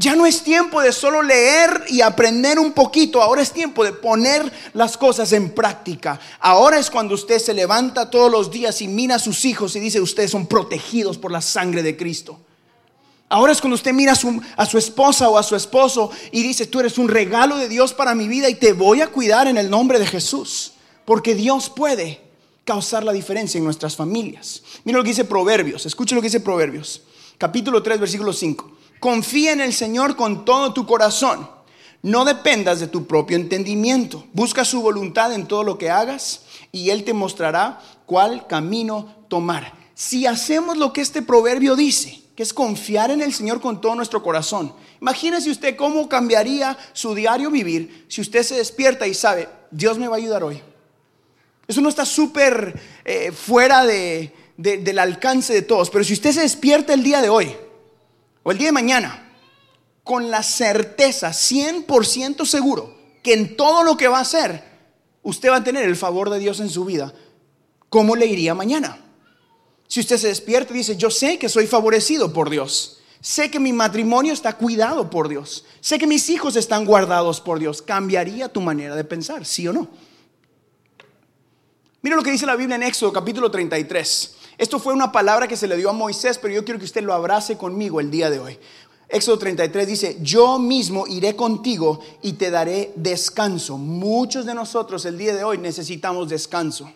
Ya 0.00 0.16
no 0.16 0.24
es 0.24 0.42
tiempo 0.42 0.80
de 0.80 0.92
solo 0.92 1.22
leer 1.22 1.84
y 1.88 2.00
aprender 2.00 2.58
un 2.58 2.72
poquito, 2.72 3.20
ahora 3.20 3.42
es 3.42 3.52
tiempo 3.52 3.84
de 3.84 3.92
poner 3.92 4.50
las 4.72 4.96
cosas 4.96 5.30
en 5.34 5.50
práctica. 5.50 6.18
Ahora 6.38 6.78
es 6.78 6.90
cuando 6.90 7.14
usted 7.14 7.38
se 7.38 7.52
levanta 7.52 8.08
todos 8.08 8.32
los 8.32 8.50
días 8.50 8.80
y 8.80 8.88
mira 8.88 9.16
a 9.16 9.18
sus 9.18 9.44
hijos 9.44 9.76
y 9.76 9.80
dice, 9.80 10.00
ustedes 10.00 10.30
son 10.30 10.46
protegidos 10.46 11.18
por 11.18 11.30
la 11.30 11.42
sangre 11.42 11.82
de 11.82 11.98
Cristo. 11.98 12.38
Ahora 13.28 13.52
es 13.52 13.60
cuando 13.60 13.74
usted 13.74 13.92
mira 13.92 14.12
a 14.12 14.66
su, 14.66 14.78
esposa 14.78 15.28
o 15.28 15.36
a 15.36 15.42
su 15.42 15.54
esposo 15.54 16.10
y 16.32 16.42
dice, 16.42 16.64
tú 16.64 16.80
eres 16.80 16.96
un 16.96 17.08
regalo 17.08 17.58
de 17.58 17.68
Dios 17.68 17.92
para 17.92 18.14
mi 18.14 18.26
vida 18.26 18.48
y 18.48 18.54
te 18.54 18.72
voy 18.72 19.02
a 19.02 19.08
cuidar 19.08 19.48
en 19.48 19.58
el 19.58 19.68
nombre 19.68 19.98
de 19.98 20.06
Jesús. 20.06 20.72
Porque 21.04 21.34
Dios 21.34 21.68
puede 21.68 22.22
causar 22.64 23.04
la 23.04 23.12
diferencia 23.12 23.58
en 23.58 23.64
nuestras 23.64 23.96
familias. 23.96 24.62
Mira 24.84 24.96
lo 24.96 25.04
que 25.04 25.10
dice 25.10 25.26
Proverbios, 25.26 25.84
escuche 25.84 26.14
lo 26.14 26.22
que 26.22 26.28
dice 26.28 26.40
Proverbios, 26.40 27.02
capítulo 27.36 27.82
3, 27.82 28.00
versículo 28.00 28.32
5. 28.32 28.79
Confía 29.00 29.52
en 29.52 29.62
el 29.62 29.72
Señor 29.72 30.14
con 30.14 30.44
todo 30.44 30.74
tu 30.74 30.86
corazón. 30.86 31.48
No 32.02 32.26
dependas 32.26 32.80
de 32.80 32.86
tu 32.86 33.06
propio 33.06 33.36
entendimiento. 33.36 34.26
Busca 34.34 34.64
su 34.66 34.82
voluntad 34.82 35.32
en 35.32 35.46
todo 35.46 35.64
lo 35.64 35.78
que 35.78 35.88
hagas 35.88 36.42
y 36.70 36.90
Él 36.90 37.02
te 37.04 37.14
mostrará 37.14 37.80
cuál 38.04 38.46
camino 38.46 39.24
tomar. 39.28 39.72
Si 39.94 40.26
hacemos 40.26 40.76
lo 40.76 40.92
que 40.92 41.00
este 41.00 41.22
proverbio 41.22 41.76
dice, 41.76 42.20
que 42.36 42.42
es 42.42 42.52
confiar 42.52 43.10
en 43.10 43.22
el 43.22 43.32
Señor 43.32 43.62
con 43.62 43.80
todo 43.80 43.94
nuestro 43.94 44.22
corazón, 44.22 44.74
imagínese 45.00 45.50
usted 45.50 45.76
cómo 45.76 46.08
cambiaría 46.08 46.76
su 46.92 47.14
diario 47.14 47.50
vivir 47.50 48.06
si 48.08 48.20
usted 48.20 48.42
se 48.42 48.56
despierta 48.56 49.06
y 49.06 49.14
sabe, 49.14 49.48
Dios 49.70 49.98
me 49.98 50.08
va 50.08 50.16
a 50.16 50.18
ayudar 50.18 50.42
hoy. 50.44 50.60
Eso 51.66 51.80
no 51.80 51.88
está 51.88 52.04
súper 52.04 52.78
eh, 53.04 53.32
fuera 53.32 53.84
del 53.84 54.98
alcance 54.98 55.54
de 55.54 55.62
todos, 55.62 55.88
pero 55.88 56.04
si 56.04 56.12
usted 56.12 56.32
se 56.32 56.42
despierta 56.42 56.92
el 56.92 57.02
día 57.02 57.22
de 57.22 57.30
hoy 57.30 57.56
o 58.42 58.50
el 58.50 58.58
día 58.58 58.68
de 58.68 58.72
mañana, 58.72 59.30
con 60.02 60.30
la 60.30 60.42
certeza, 60.42 61.30
100% 61.30 62.44
seguro, 62.46 62.96
que 63.22 63.34
en 63.34 63.56
todo 63.56 63.82
lo 63.84 63.96
que 63.96 64.08
va 64.08 64.18
a 64.18 64.22
hacer, 64.22 64.62
usted 65.22 65.50
va 65.50 65.56
a 65.56 65.64
tener 65.64 65.84
el 65.84 65.96
favor 65.96 66.30
de 66.30 66.38
Dios 66.38 66.60
en 66.60 66.70
su 66.70 66.84
vida. 66.84 67.12
¿Cómo 67.88 68.16
le 68.16 68.26
iría 68.26 68.54
mañana? 68.54 68.98
Si 69.88 70.00
usted 70.00 70.16
se 70.16 70.28
despierta 70.28 70.72
y 70.72 70.78
dice, 70.78 70.96
yo 70.96 71.10
sé 71.10 71.38
que 71.38 71.48
soy 71.48 71.66
favorecido 71.66 72.32
por 72.32 72.48
Dios, 72.48 73.00
sé 73.20 73.50
que 73.50 73.60
mi 73.60 73.72
matrimonio 73.72 74.32
está 74.32 74.56
cuidado 74.56 75.10
por 75.10 75.28
Dios, 75.28 75.64
sé 75.80 75.98
que 75.98 76.06
mis 76.06 76.30
hijos 76.30 76.56
están 76.56 76.84
guardados 76.84 77.40
por 77.40 77.58
Dios, 77.58 77.82
¿cambiaría 77.82 78.48
tu 78.48 78.60
manera 78.60 78.94
de 78.94 79.04
pensar, 79.04 79.44
sí 79.44 79.66
o 79.68 79.72
no? 79.72 79.88
Mira 82.02 82.16
lo 82.16 82.22
que 82.22 82.30
dice 82.30 82.46
la 82.46 82.56
Biblia 82.56 82.76
en 82.76 82.84
Éxodo 82.84 83.12
capítulo 83.12 83.50
33. 83.50 84.36
Esto 84.60 84.78
fue 84.78 84.92
una 84.92 85.10
palabra 85.10 85.48
que 85.48 85.56
se 85.56 85.66
le 85.66 85.78
dio 85.78 85.88
a 85.88 85.94
Moisés, 85.94 86.36
pero 86.36 86.52
yo 86.52 86.66
quiero 86.66 86.78
que 86.78 86.84
usted 86.84 87.02
lo 87.02 87.14
abrace 87.14 87.56
conmigo 87.56 87.98
el 87.98 88.10
día 88.10 88.28
de 88.28 88.38
hoy. 88.38 88.58
Éxodo 89.08 89.38
33 89.38 89.88
dice, 89.88 90.18
yo 90.20 90.58
mismo 90.58 91.06
iré 91.06 91.34
contigo 91.34 92.00
y 92.20 92.34
te 92.34 92.50
daré 92.50 92.92
descanso. 92.94 93.78
Muchos 93.78 94.44
de 94.44 94.52
nosotros 94.52 95.06
el 95.06 95.16
día 95.16 95.34
de 95.34 95.44
hoy 95.44 95.56
necesitamos 95.56 96.28
descanso. 96.28 96.92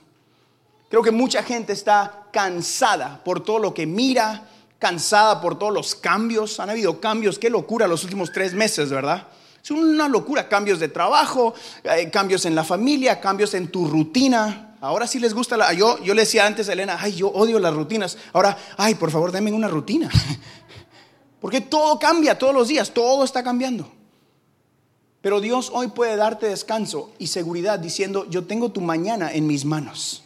Creo 0.90 1.02
que 1.02 1.10
mucha 1.10 1.42
gente 1.42 1.72
está 1.72 2.26
cansada 2.34 3.24
por 3.24 3.42
todo 3.42 3.58
lo 3.58 3.72
que 3.72 3.86
mira, 3.86 4.46
cansada 4.78 5.40
por 5.40 5.58
todos 5.58 5.72
los 5.72 5.94
cambios. 5.94 6.60
Han 6.60 6.68
habido 6.68 7.00
cambios, 7.00 7.38
qué 7.38 7.48
locura 7.48 7.88
los 7.88 8.04
últimos 8.04 8.30
tres 8.30 8.52
meses, 8.52 8.90
¿verdad? 8.90 9.26
Es 9.62 9.70
una 9.70 10.06
locura, 10.06 10.50
cambios 10.50 10.80
de 10.80 10.88
trabajo, 10.88 11.54
eh, 11.82 12.10
cambios 12.10 12.44
en 12.44 12.54
la 12.54 12.62
familia, 12.62 13.22
cambios 13.22 13.54
en 13.54 13.68
tu 13.68 13.88
rutina. 13.88 14.73
Ahora 14.84 15.06
sí 15.06 15.18
les 15.18 15.32
gusta 15.32 15.56
la... 15.56 15.72
Yo, 15.72 15.98
yo 16.02 16.12
le 16.12 16.22
decía 16.22 16.44
antes 16.44 16.68
a 16.68 16.74
Elena, 16.74 16.98
ay, 17.00 17.14
yo 17.14 17.28
odio 17.28 17.58
las 17.58 17.72
rutinas. 17.72 18.18
Ahora, 18.34 18.58
ay, 18.76 18.94
por 18.94 19.10
favor, 19.10 19.32
denme 19.32 19.50
una 19.50 19.66
rutina. 19.66 20.10
Porque 21.40 21.62
todo 21.62 21.98
cambia 21.98 22.38
todos 22.38 22.52
los 22.52 22.68
días, 22.68 22.90
todo 22.90 23.24
está 23.24 23.42
cambiando. 23.42 23.90
Pero 25.22 25.40
Dios 25.40 25.70
hoy 25.72 25.88
puede 25.88 26.16
darte 26.16 26.48
descanso 26.48 27.12
y 27.18 27.28
seguridad 27.28 27.78
diciendo, 27.78 28.26
yo 28.28 28.44
tengo 28.44 28.72
tu 28.72 28.82
mañana 28.82 29.32
en 29.32 29.46
mis 29.46 29.64
manos. 29.64 30.22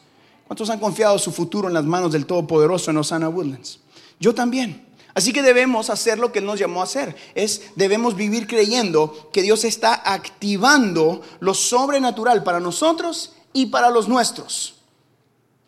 ¿Cuántos 0.48 0.70
han 0.70 0.80
confiado 0.80 1.20
su 1.20 1.30
futuro 1.30 1.68
en 1.68 1.74
las 1.74 1.84
manos 1.84 2.10
del 2.10 2.26
Todopoderoso 2.26 2.90
en 2.90 2.96
Osana 2.96 3.28
Woodlands? 3.28 3.78
Yo 4.18 4.34
también. 4.34 4.88
Así 5.14 5.32
que 5.32 5.42
debemos 5.42 5.88
hacer 5.88 6.18
lo 6.18 6.32
que 6.32 6.40
Él 6.40 6.46
nos 6.46 6.58
llamó 6.58 6.80
a 6.80 6.84
hacer. 6.84 7.14
Es, 7.36 7.62
debemos 7.76 8.16
vivir 8.16 8.48
creyendo 8.48 9.30
que 9.32 9.42
Dios 9.42 9.64
está 9.64 9.94
activando 9.94 11.22
lo 11.38 11.54
sobrenatural 11.54 12.42
para 12.42 12.58
nosotros 12.58 13.34
y 13.52 13.66
para 13.66 13.90
los 13.90 14.08
nuestros. 14.08 14.76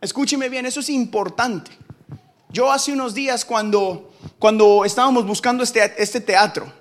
Escúcheme 0.01 0.49
bien, 0.49 0.67
eso 0.67 0.81
es 0.81 0.89
importante. 0.89 1.71
Yo 2.49 2.71
hace 2.73 2.93
unos 2.93 3.15
días 3.15 3.45
cuando, 3.45 4.13
cuando 4.39 4.85
estábamos 4.85 5.27
buscando 5.27 5.63
este, 5.63 6.03
este 6.03 6.21
teatro, 6.21 6.73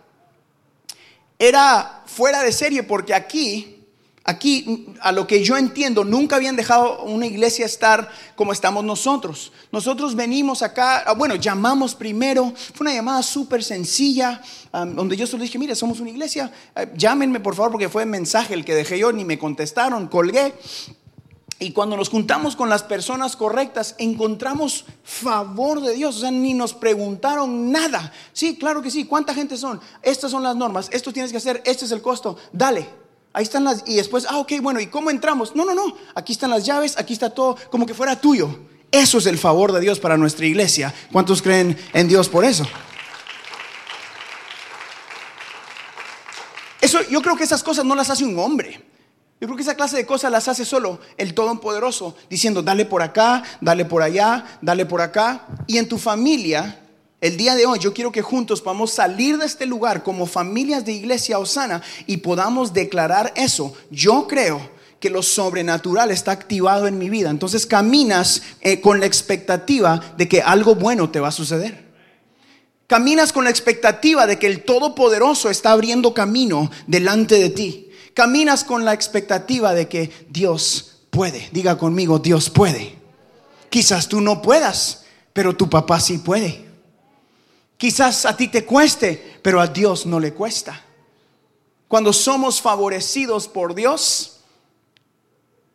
era 1.37 2.03
fuera 2.05 2.41
de 2.41 2.51
serie 2.51 2.83
porque 2.83 3.13
aquí, 3.13 3.78
aquí, 4.29 4.87
a 5.01 5.11
lo 5.11 5.27
que 5.27 5.43
yo 5.43 5.57
entiendo, 5.57 6.03
nunca 6.03 6.35
habían 6.35 6.55
dejado 6.55 7.03
una 7.03 7.25
iglesia 7.25 7.65
estar 7.65 8.09
como 8.35 8.53
estamos 8.53 8.83
nosotros. 8.83 9.51
Nosotros 9.71 10.15
venimos 10.15 10.61
acá, 10.61 11.03
ah, 11.05 11.13
bueno, 11.13 11.35
llamamos 11.35 11.95
primero, 11.95 12.53
fue 12.73 12.85
una 12.85 12.93
llamada 12.93 13.23
súper 13.23 13.63
sencilla, 13.63 14.41
donde 14.71 15.17
yo 15.17 15.25
solo 15.25 15.43
dije, 15.43 15.57
mire, 15.57 15.75
somos 15.75 15.99
una 15.99 16.11
iglesia, 16.11 16.51
eh, 16.75 16.91
llámenme 16.95 17.39
por 17.39 17.55
favor 17.55 17.71
porque 17.71 17.89
fue 17.89 18.03
el 18.03 18.09
mensaje 18.09 18.53
el 18.53 18.63
que 18.63 18.75
dejé 18.75 18.99
yo, 18.99 19.11
ni 19.11 19.25
me 19.25 19.39
contestaron, 19.39 20.07
colgué. 20.07 20.53
Y 21.61 21.73
cuando 21.73 21.97
nos 21.97 22.07
juntamos 22.07 22.55
con 22.55 22.69
las 22.69 22.83
personas 22.83 23.35
correctas, 23.35 23.95
encontramos 23.97 24.85
favor 25.03 25.81
de 25.81 25.93
Dios. 25.93 26.15
O 26.15 26.19
sea, 26.21 26.31
ni 26.31 26.53
nos 26.53 26.73
preguntaron 26.73 27.69
nada. 27.69 28.13
Sí, 28.31 28.57
claro 28.57 28.81
que 28.81 28.89
sí. 28.89 29.03
¿Cuánta 29.03 29.33
gente 29.33 29.57
son? 29.57 29.81
Estas 30.01 30.31
son 30.31 30.41
las 30.41 30.55
normas. 30.55 30.87
Esto 30.93 31.11
tienes 31.11 31.31
que 31.31 31.37
hacer. 31.37 31.61
Este 31.65 31.83
es 31.83 31.91
el 31.91 32.01
costo. 32.01 32.37
Dale. 32.53 33.08
Ahí 33.39 33.43
están 33.43 33.63
las. 33.63 33.85
Y 33.85 33.95
después, 33.95 34.25
ah, 34.27 34.37
ok, 34.37 34.51
bueno, 34.61 34.81
¿y 34.81 34.87
cómo 34.87 35.09
entramos? 35.09 35.55
No, 35.55 35.63
no, 35.63 35.73
no. 35.73 35.95
Aquí 36.13 36.33
están 36.33 36.49
las 36.49 36.65
llaves. 36.65 36.97
Aquí 36.97 37.13
está 37.13 37.29
todo 37.29 37.55
como 37.69 37.85
que 37.85 37.93
fuera 37.93 38.19
tuyo. 38.19 38.53
Eso 38.91 39.17
es 39.17 39.25
el 39.27 39.37
favor 39.37 39.71
de 39.71 39.79
Dios 39.79 39.97
para 39.97 40.17
nuestra 40.17 40.45
iglesia. 40.45 40.93
¿Cuántos 41.09 41.41
creen 41.41 41.77
en 41.93 42.09
Dios 42.09 42.27
por 42.27 42.43
eso? 42.43 42.67
Eso, 46.81 47.01
yo 47.09 47.21
creo 47.21 47.37
que 47.37 47.45
esas 47.45 47.63
cosas 47.63 47.85
no 47.85 47.95
las 47.95 48.09
hace 48.09 48.25
un 48.25 48.37
hombre. 48.37 48.85
Yo 49.39 49.47
creo 49.47 49.55
que 49.55 49.63
esa 49.63 49.75
clase 49.75 49.95
de 49.95 50.05
cosas 50.05 50.33
las 50.33 50.49
hace 50.49 50.65
solo 50.65 50.99
el 51.15 51.33
Todopoderoso, 51.33 52.17
diciendo, 52.29 52.61
dale 52.61 52.83
por 52.83 53.01
acá, 53.01 53.41
dale 53.61 53.85
por 53.85 54.01
allá, 54.01 54.59
dale 54.61 54.85
por 54.85 54.99
acá. 54.99 55.47
Y 55.65 55.77
en 55.77 55.87
tu 55.87 55.97
familia, 55.97 56.77
el 57.21 57.35
día 57.35 57.55
de 57.55 57.65
hoy, 57.65 57.79
yo 57.79 57.93
quiero 57.93 58.13
que 58.13 58.21
juntos 58.21 58.61
podamos 58.61 58.91
salir 58.91 59.37
de 59.37 59.45
este 59.45 59.65
lugar 59.65 60.03
como 60.03 60.25
familias 60.25 60.85
de 60.85 60.93
iglesia 60.93 61.37
Osana 61.37 61.81
y 62.07 62.17
podamos 62.17 62.71
declarar 62.73 63.33
eso. 63.35 63.73
Yo 63.91 64.25
creo 64.25 64.61
que 65.01 65.09
lo 65.09 65.21
sobrenatural 65.21 66.11
está 66.11 66.31
activado 66.31 66.87
en 66.87 66.97
mi 66.97 67.09
vida. 67.09 67.29
Entonces 67.29 67.65
caminas 67.65 68.41
eh, 68.61 68.79
con 68.79 69.01
la 69.01 69.05
expectativa 69.05 69.99
de 70.17 70.29
que 70.29 70.41
algo 70.41 70.75
bueno 70.75 71.09
te 71.09 71.19
va 71.19 71.27
a 71.27 71.33
suceder. 71.33 71.89
Caminas 72.87 73.33
con 73.33 73.43
la 73.43 73.49
expectativa 73.49 74.25
de 74.25 74.39
que 74.39 74.47
el 74.47 74.63
Todopoderoso 74.63 75.49
está 75.49 75.71
abriendo 75.71 76.13
camino 76.13 76.71
delante 76.87 77.35
de 77.35 77.49
ti. 77.49 77.89
Caminas 78.13 78.63
con 78.63 78.85
la 78.85 78.93
expectativa 78.93 79.73
de 79.73 79.89
que 79.89 80.09
Dios 80.29 81.01
puede. 81.09 81.49
Diga 81.51 81.77
conmigo, 81.77 82.19
Dios 82.19 82.49
puede. 82.49 82.95
Quizás 83.69 84.07
tú 84.07 84.21
no 84.21 84.41
puedas, 84.41 85.03
pero 85.33 85.55
tu 85.55 85.69
papá 85.69 85.99
sí 85.99 86.17
puede. 86.17 86.68
Quizás 87.79 88.25
a 88.25 88.35
ti 88.35 88.49
te 88.49 88.65
cueste, 88.65 89.39
pero 89.41 89.61
a 89.61 89.67
Dios 89.67 90.05
no 90.05 90.19
le 90.19 90.33
cuesta. 90.33 90.83
Cuando 91.87 92.11
somos 92.11 92.59
favorecidos 92.61 93.47
por 93.47 93.73
Dios, 93.73 94.41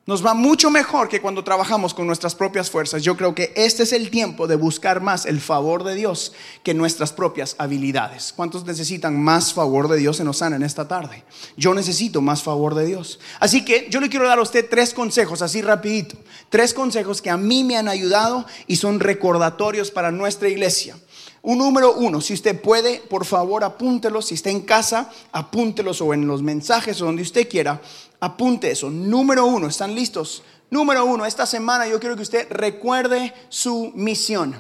nos 0.05 0.25
va 0.25 0.35
mucho 0.35 0.71
mejor 0.71 1.09
que 1.09 1.23
cuando 1.23 1.43
trabajamos 1.45 1.95
con 1.95 2.07
nuestras 2.07 2.35
propias 2.35 2.69
fuerzas. 2.69 3.03
Yo 3.03 3.17
creo 3.17 3.35
que 3.35 3.55
este 3.57 3.85
es 3.85 3.95
el 3.95 4.11
tiempo 4.11 4.47
de 4.47 4.57
buscar 4.57 5.01
más 5.01 5.25
el 5.25 5.41
favor 5.41 5.83
de 5.83 5.95
Dios 5.95 6.35
que 6.63 6.75
nuestras 6.75 7.15
propias 7.15 7.57
habilidades. 7.57 8.35
¿Cuántos 8.37 8.67
necesitan 8.67 9.19
más 9.19 9.55
favor 9.55 9.89
de 9.89 9.97
Dios 9.97 10.21
en 10.21 10.29
Osana 10.29 10.57
en 10.57 10.63
esta 10.63 10.87
tarde? 10.87 11.25
Yo 11.57 11.73
necesito 11.73 12.21
más 12.21 12.43
favor 12.43 12.75
de 12.75 12.85
Dios. 12.85 13.19
Así 13.41 13.65
que 13.65 13.89
yo 13.89 13.99
le 13.99 14.11
quiero 14.11 14.29
dar 14.29 14.39
a 14.39 14.43
usted 14.43 14.69
tres 14.69 14.93
consejos, 14.93 15.41
así 15.41 15.63
rapidito. 15.63 16.19
Tres 16.51 16.75
consejos 16.75 17.23
que 17.23 17.31
a 17.31 17.39
mí 17.39 17.65
me 17.65 17.79
han 17.79 17.89
ayudado 17.89 18.45
y 18.67 18.77
son 18.77 19.01
recordatorios 19.01 19.91
para 19.91 20.11
nuestra 20.11 20.51
iglesia. 20.51 20.99
Un 21.47 21.59
número 21.59 21.93
uno, 21.93 22.23
si 22.23 22.33
usted 22.33 22.59
puede, 22.59 23.01
por 23.01 23.27
favor 23.27 23.65
apúntelos. 23.65 24.29
Si 24.29 24.35
está 24.35 24.49
en 24.49 24.63
casa, 24.63 25.11
apúntelos 25.31 26.01
o 26.01 26.15
en 26.15 26.27
los 26.27 26.41
mensajes 26.41 27.03
o 27.03 27.05
donde 27.05 27.21
usted 27.21 27.47
quiera. 27.51 27.83
Apunte 28.19 28.71
eso. 28.71 28.89
Número 28.89 29.45
uno, 29.45 29.67
¿están 29.67 29.95
listos? 29.95 30.43
Número 30.71 31.05
uno, 31.05 31.27
esta 31.27 31.45
semana 31.45 31.87
yo 31.87 32.01
quiero 32.01 32.17
que 32.17 32.23
usted 32.23 32.47
recuerde 32.51 33.35
su 33.51 33.93
misión. 33.95 34.57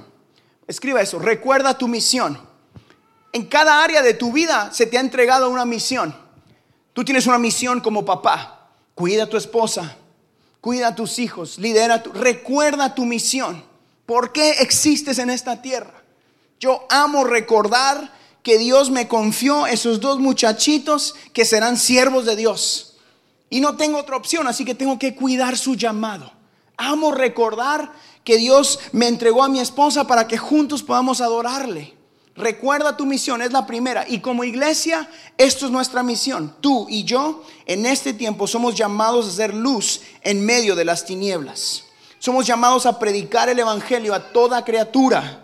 Escriba 0.66 1.00
eso, 1.00 1.18
recuerda 1.18 1.78
tu 1.78 1.88
misión. 1.88 2.38
En 3.32 3.46
cada 3.46 3.82
área 3.82 4.02
de 4.02 4.12
tu 4.12 4.30
vida 4.30 4.70
se 4.70 4.84
te 4.84 4.98
ha 4.98 5.00
entregado 5.00 5.48
una 5.48 5.64
misión. 5.64 6.14
Tú 6.92 7.02
tienes 7.02 7.26
una 7.26 7.38
misión 7.38 7.80
como 7.80 8.04
papá. 8.04 8.68
Cuida 8.94 9.24
a 9.24 9.30
tu 9.30 9.38
esposa, 9.38 9.96
cuida 10.60 10.88
a 10.88 10.94
tus 10.94 11.18
hijos, 11.18 11.58
lidera 11.58 12.02
tu, 12.02 12.12
recuerda 12.12 12.94
tu 12.94 13.06
misión. 13.06 13.64
¿Por 14.04 14.32
qué 14.32 14.50
existes 14.60 15.18
en 15.18 15.30
esta 15.30 15.62
tierra? 15.62 16.03
Yo 16.64 16.86
amo 16.88 17.24
recordar 17.24 18.10
que 18.42 18.56
Dios 18.56 18.88
me 18.88 19.06
confió 19.06 19.66
esos 19.66 20.00
dos 20.00 20.18
muchachitos 20.18 21.14
que 21.34 21.44
serán 21.44 21.76
siervos 21.76 22.24
de 22.24 22.36
Dios. 22.36 22.94
Y 23.50 23.60
no 23.60 23.76
tengo 23.76 23.98
otra 23.98 24.16
opción, 24.16 24.48
así 24.48 24.64
que 24.64 24.74
tengo 24.74 24.98
que 24.98 25.14
cuidar 25.14 25.58
su 25.58 25.74
llamado. 25.74 26.32
Amo 26.78 27.12
recordar 27.12 27.92
que 28.24 28.38
Dios 28.38 28.78
me 28.92 29.08
entregó 29.08 29.44
a 29.44 29.50
mi 29.50 29.60
esposa 29.60 30.06
para 30.06 30.26
que 30.26 30.38
juntos 30.38 30.82
podamos 30.82 31.20
adorarle. 31.20 31.92
Recuerda 32.34 32.96
tu 32.96 33.04
misión, 33.04 33.42
es 33.42 33.52
la 33.52 33.66
primera. 33.66 34.06
Y 34.08 34.20
como 34.20 34.42
iglesia, 34.42 35.10
esto 35.36 35.66
es 35.66 35.70
nuestra 35.70 36.02
misión. 36.02 36.56
Tú 36.62 36.86
y 36.88 37.04
yo 37.04 37.44
en 37.66 37.84
este 37.84 38.14
tiempo 38.14 38.46
somos 38.46 38.74
llamados 38.74 39.28
a 39.28 39.32
ser 39.32 39.52
luz 39.52 40.00
en 40.22 40.46
medio 40.46 40.74
de 40.74 40.86
las 40.86 41.04
tinieblas. 41.04 41.84
Somos 42.18 42.46
llamados 42.46 42.86
a 42.86 42.98
predicar 42.98 43.50
el 43.50 43.58
Evangelio 43.58 44.14
a 44.14 44.32
toda 44.32 44.64
criatura, 44.64 45.43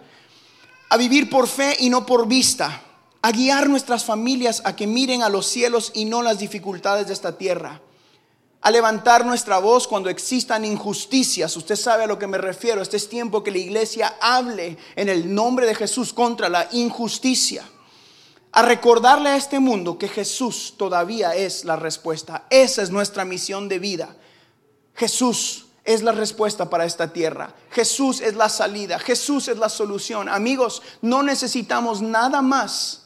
a 0.90 0.96
vivir 0.96 1.30
por 1.30 1.48
fe 1.48 1.76
y 1.78 1.88
no 1.88 2.04
por 2.04 2.28
vista 2.28 2.82
a 3.22 3.32
guiar 3.32 3.68
nuestras 3.68 4.04
familias 4.04 4.62
a 4.64 4.74
que 4.74 4.86
miren 4.86 5.22
a 5.22 5.28
los 5.28 5.46
cielos 5.46 5.92
y 5.94 6.04
no 6.04 6.22
las 6.22 6.38
dificultades 6.38 7.06
de 7.06 7.12
esta 7.12 7.36
tierra, 7.36 7.80
a 8.62 8.70
levantar 8.70 9.24
nuestra 9.24 9.58
voz 9.58 9.86
cuando 9.86 10.10
existan 10.10 10.64
injusticias. 10.64 11.56
Usted 11.56 11.76
sabe 11.76 12.04
a 12.04 12.06
lo 12.06 12.18
que 12.18 12.26
me 12.26 12.38
refiero. 12.38 12.82
Este 12.82 12.96
es 12.98 13.08
tiempo 13.08 13.42
que 13.42 13.50
la 13.50 13.58
iglesia 13.58 14.16
hable 14.20 14.76
en 14.96 15.08
el 15.08 15.34
nombre 15.34 15.66
de 15.66 15.74
Jesús 15.74 16.12
contra 16.12 16.48
la 16.48 16.68
injusticia. 16.72 17.64
A 18.52 18.62
recordarle 18.62 19.30
a 19.30 19.36
este 19.36 19.60
mundo 19.60 19.96
que 19.96 20.08
Jesús 20.08 20.74
todavía 20.76 21.34
es 21.34 21.64
la 21.64 21.76
respuesta. 21.76 22.46
Esa 22.50 22.82
es 22.82 22.90
nuestra 22.90 23.24
misión 23.24 23.68
de 23.68 23.78
vida. 23.78 24.16
Jesús 24.94 25.66
es 25.84 26.02
la 26.02 26.12
respuesta 26.12 26.68
para 26.68 26.84
esta 26.84 27.12
tierra. 27.12 27.54
Jesús 27.70 28.20
es 28.20 28.34
la 28.34 28.48
salida. 28.48 28.98
Jesús 28.98 29.48
es 29.48 29.58
la 29.58 29.68
solución. 29.68 30.28
Amigos, 30.28 30.82
no 31.02 31.22
necesitamos 31.22 32.02
nada 32.02 32.42
más 32.42 33.00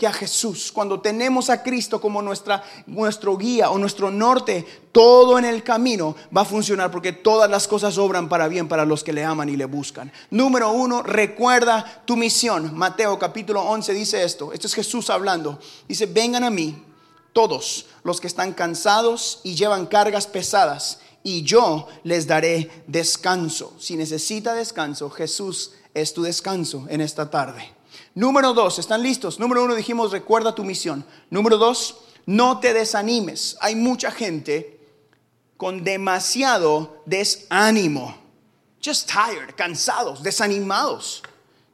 que 0.00 0.06
a 0.06 0.12
Jesús. 0.12 0.72
Cuando 0.72 1.00
tenemos 1.00 1.50
a 1.50 1.62
Cristo 1.62 2.00
como 2.00 2.22
nuestra, 2.22 2.64
nuestro 2.86 3.36
guía 3.36 3.70
o 3.70 3.78
nuestro 3.78 4.10
norte, 4.10 4.64
todo 4.92 5.38
en 5.38 5.44
el 5.44 5.62
camino 5.62 6.16
va 6.34 6.40
a 6.40 6.46
funcionar 6.46 6.90
porque 6.90 7.12
todas 7.12 7.50
las 7.50 7.68
cosas 7.68 7.98
obran 7.98 8.26
para 8.26 8.48
bien 8.48 8.66
para 8.66 8.86
los 8.86 9.04
que 9.04 9.12
le 9.12 9.22
aman 9.22 9.50
y 9.50 9.56
le 9.58 9.66
buscan. 9.66 10.10
Número 10.30 10.72
uno, 10.72 11.02
recuerda 11.02 12.02
tu 12.06 12.16
misión. 12.16 12.74
Mateo 12.74 13.18
capítulo 13.18 13.60
11 13.60 13.92
dice 13.92 14.24
esto. 14.24 14.54
Esto 14.54 14.68
es 14.68 14.74
Jesús 14.74 15.10
hablando. 15.10 15.58
Dice, 15.86 16.06
vengan 16.06 16.44
a 16.44 16.50
mí 16.50 16.82
todos 17.34 17.84
los 18.02 18.22
que 18.22 18.26
están 18.26 18.54
cansados 18.54 19.40
y 19.44 19.54
llevan 19.54 19.84
cargas 19.84 20.26
pesadas 20.26 21.00
y 21.22 21.42
yo 21.42 21.88
les 22.04 22.26
daré 22.26 22.70
descanso. 22.86 23.74
Si 23.78 23.96
necesita 23.96 24.54
descanso, 24.54 25.10
Jesús 25.10 25.72
es 25.94 26.14
tu 26.14 26.22
descanso 26.22 26.86
en 26.88 27.00
esta 27.00 27.30
tarde. 27.30 27.72
Número 28.14 28.54
dos, 28.54 28.78
¿están 28.78 29.02
listos? 29.02 29.38
Número 29.38 29.64
uno 29.64 29.74
dijimos, 29.74 30.12
recuerda 30.12 30.54
tu 30.54 30.64
misión. 30.64 31.04
Número 31.30 31.58
dos, 31.58 31.98
no 32.26 32.60
te 32.60 32.72
desanimes. 32.72 33.56
Hay 33.60 33.76
mucha 33.76 34.10
gente 34.10 34.80
con 35.56 35.84
demasiado 35.84 37.02
desánimo. 37.06 38.16
Just 38.82 39.10
tired, 39.10 39.54
cansados, 39.56 40.22
desanimados, 40.22 41.22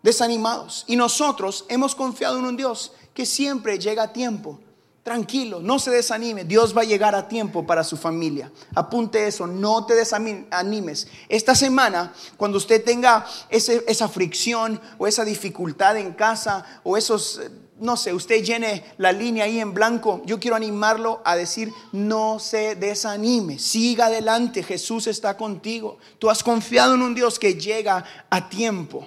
desanimados. 0.03 0.85
Y 0.89 0.97
nosotros 0.97 1.65
hemos 1.69 1.95
confiado 1.95 2.39
en 2.39 2.47
un 2.47 2.57
Dios 2.57 2.93
que 3.15 3.25
siempre 3.25 3.79
llega 3.79 4.03
a 4.05 4.13
tiempo 4.13 4.61
Tranquilo, 5.07 5.61
no 5.61 5.79
se 5.79 5.93
desanime. 5.93 6.43
Dios 6.43 6.77
va 6.77 6.81
a 6.83 6.85
llegar 6.85 7.15
a 7.15 7.29
tiempo 7.29 7.65
para 7.65 7.85
su 7.85 7.97
familia. 7.97 8.51
Apunte 8.75 9.29
eso, 9.29 9.47
no 9.47 9.87
te 9.87 9.95
desanimes. 9.95 11.07
Esta 11.29 11.55
semana, 11.55 12.13
cuando 12.37 12.59
usted 12.59 12.83
tenga 12.83 13.25
esa 13.49 14.09
fricción 14.09 14.81
o 14.99 15.07
esa 15.07 15.25
dificultad 15.25 15.97
en 15.97 16.13
casa 16.13 16.81
o 16.83 16.97
esos, 16.97 17.41
no 17.79 17.97
sé, 17.97 18.15
usted 18.15 18.43
llene 18.43 18.83
la 18.99 19.13
línea 19.13 19.45
ahí 19.45 19.61
en 19.61 19.75
blanco, 19.75 20.23
yo 20.25 20.41
quiero 20.41 20.57
animarlo 20.57 21.23
a 21.25 21.37
decir, 21.37 21.71
no 21.93 22.41
se 22.41 22.75
desanime, 22.75 23.61
siga 23.61 24.07
adelante, 24.07 24.65
Jesús 24.65 25.07
está 25.07 25.37
contigo. 25.37 25.99
Tú 26.19 26.31
has 26.31 26.43
confiado 26.43 26.97
en 26.97 27.03
un 27.03 27.15
Dios 27.15 27.39
que 27.39 27.55
llega 27.55 28.05
a 28.29 28.49
tiempo 28.49 29.07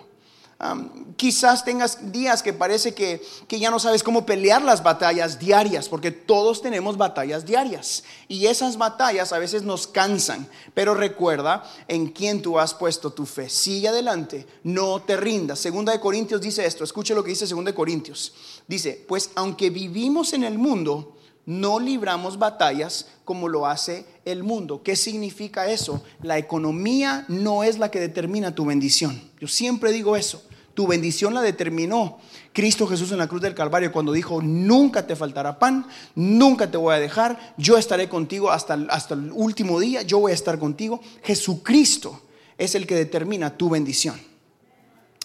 quizás 1.16 1.64
tengas 1.64 2.12
días 2.12 2.44
que 2.44 2.52
parece 2.52 2.94
que, 2.94 3.22
que 3.48 3.60
ya 3.60 3.72
no 3.72 3.80
sabes 3.80 4.04
cómo 4.04 4.26
pelear 4.26 4.62
las 4.62 4.84
batallas 4.84 5.40
diarias, 5.40 5.88
porque 5.88 6.12
todos 6.12 6.62
tenemos 6.62 6.98
batallas 6.98 7.46
diarias. 7.46 8.04
Y 8.28 8.48
esas 8.48 8.78
batallas 8.78 9.32
a 9.32 9.40
veces 9.40 9.64
nos 9.64 9.88
cansan. 9.88 10.48
Pero 10.74 10.96
recuerda 10.96 11.64
en 11.88 12.08
quién 12.08 12.42
tú 12.42 12.60
has 12.60 12.74
puesto 12.74 13.12
tu 13.12 13.26
fe. 13.26 13.50
Sigue 13.50 13.88
adelante, 13.88 14.46
no 14.64 15.02
te 15.02 15.16
rindas. 15.16 15.60
Segunda 15.60 15.94
de 15.94 16.00
Corintios 16.00 16.42
dice 16.42 16.66
esto. 16.66 16.84
Escuche 16.84 17.16
lo 17.16 17.24
que 17.24 17.30
dice 17.30 17.48
Segunda 17.48 17.72
de 17.72 17.76
Corintios. 17.76 18.34
Dice, 18.68 19.06
pues 19.08 19.32
aunque 19.36 19.70
vivimos 19.70 20.34
en 20.34 20.44
el 20.44 20.58
mundo, 20.58 21.16
no 21.46 21.80
libramos 21.80 22.38
batallas 22.38 23.08
como 23.26 23.48
lo 23.48 23.66
hace 23.66 24.06
el 24.26 24.44
mundo. 24.44 24.84
¿Qué 24.84 24.96
significa 24.96 25.72
eso? 25.72 26.04
La 26.22 26.38
economía 26.38 27.26
no 27.28 27.64
es 27.64 27.80
la 27.80 27.90
que 27.90 28.00
determina 28.00 28.54
tu 28.54 28.66
bendición. 28.66 29.32
Yo 29.40 29.48
siempre 29.48 29.92
digo 29.92 30.16
eso. 30.16 30.44
Tu 30.80 30.88
bendición 30.88 31.34
la 31.34 31.42
determinó 31.42 32.20
Cristo 32.54 32.88
Jesús 32.88 33.12
en 33.12 33.18
la 33.18 33.28
cruz 33.28 33.42
del 33.42 33.54
Calvario 33.54 33.92
cuando 33.92 34.14
dijo, 34.14 34.42
nunca 34.42 35.06
te 35.06 35.18
faltará 35.18 35.60
pan, 35.60 35.86
nunca 36.16 36.72
te 36.72 36.78
voy 36.78 36.96
a 36.96 37.00
dejar, 37.02 37.54
yo 37.58 37.78
estaré 37.78 38.08
contigo 38.08 38.50
hasta, 38.50 38.76
hasta 38.90 39.14
el 39.14 39.30
último 39.34 39.82
día, 39.82 40.04
yo 40.04 40.20
voy 40.20 40.32
a 40.32 40.36
estar 40.36 40.58
contigo. 40.58 41.02
Jesucristo 41.22 42.22
es 42.58 42.76
el 42.76 42.88
que 42.88 42.96
determina 42.96 43.58
tu 43.58 43.70
bendición. 43.70 44.22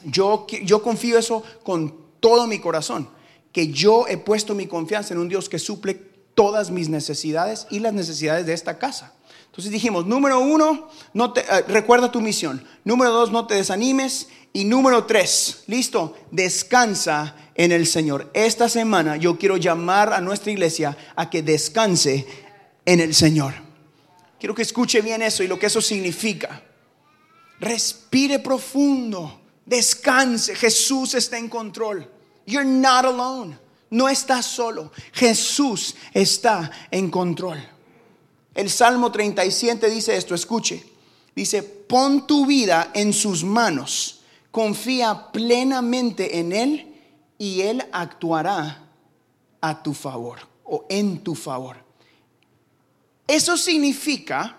Yo, 0.02 0.44
yo 0.64 0.82
confío 0.82 1.20
eso 1.20 1.44
con 1.62 1.94
todo 2.18 2.48
mi 2.48 2.58
corazón, 2.58 3.08
que 3.52 3.68
yo 3.68 4.08
he 4.08 4.16
puesto 4.16 4.56
mi 4.56 4.66
confianza 4.66 5.14
en 5.14 5.20
un 5.20 5.28
Dios 5.28 5.48
que 5.48 5.60
suple 5.60 5.94
todas 6.34 6.72
mis 6.72 6.88
necesidades 6.88 7.68
y 7.70 7.78
las 7.78 7.92
necesidades 7.92 8.44
de 8.44 8.54
esta 8.54 8.76
casa. 8.80 9.14
Entonces 9.54 9.70
dijimos, 9.70 10.04
número 10.04 10.40
uno, 10.40 10.88
no 11.12 11.32
te, 11.32 11.42
eh, 11.42 11.62
recuerda 11.68 12.10
tu 12.10 12.20
misión. 12.20 12.64
Número 12.82 13.12
dos, 13.12 13.30
no 13.30 13.46
te 13.46 13.54
desanimes. 13.54 14.26
Y 14.56 14.64
número 14.64 15.04
tres, 15.04 15.64
listo, 15.66 16.16
descansa 16.30 17.34
en 17.56 17.72
el 17.72 17.88
Señor. 17.88 18.30
Esta 18.32 18.68
semana 18.68 19.16
yo 19.16 19.36
quiero 19.36 19.56
llamar 19.56 20.12
a 20.12 20.20
nuestra 20.20 20.52
iglesia 20.52 20.96
a 21.16 21.28
que 21.28 21.42
descanse 21.42 22.24
en 22.86 23.00
el 23.00 23.16
Señor. 23.16 23.52
Quiero 24.38 24.54
que 24.54 24.62
escuche 24.62 25.00
bien 25.00 25.22
eso 25.22 25.42
y 25.42 25.48
lo 25.48 25.58
que 25.58 25.66
eso 25.66 25.80
significa. 25.80 26.62
Respire 27.58 28.38
profundo, 28.38 29.40
descanse. 29.66 30.54
Jesús 30.54 31.14
está 31.14 31.36
en 31.36 31.48
control. 31.48 32.08
You're 32.46 32.64
not 32.64 33.06
alone. 33.06 33.58
No 33.90 34.08
estás 34.08 34.46
solo. 34.46 34.92
Jesús 35.12 35.96
está 36.12 36.70
en 36.92 37.10
control. 37.10 37.58
El 38.54 38.70
Salmo 38.70 39.10
37 39.10 39.90
dice 39.90 40.16
esto, 40.16 40.32
escuche. 40.32 40.84
Dice, 41.34 41.64
pon 41.64 42.24
tu 42.24 42.46
vida 42.46 42.92
en 42.94 43.12
sus 43.12 43.42
manos, 43.42 44.20
confía 44.54 45.32
plenamente 45.32 46.38
en 46.38 46.52
Él 46.52 46.94
y 47.36 47.62
Él 47.62 47.84
actuará 47.90 48.86
a 49.60 49.82
tu 49.82 49.92
favor 49.92 50.38
o 50.62 50.86
en 50.88 51.18
tu 51.18 51.34
favor. 51.34 51.76
Eso 53.26 53.56
significa 53.56 54.56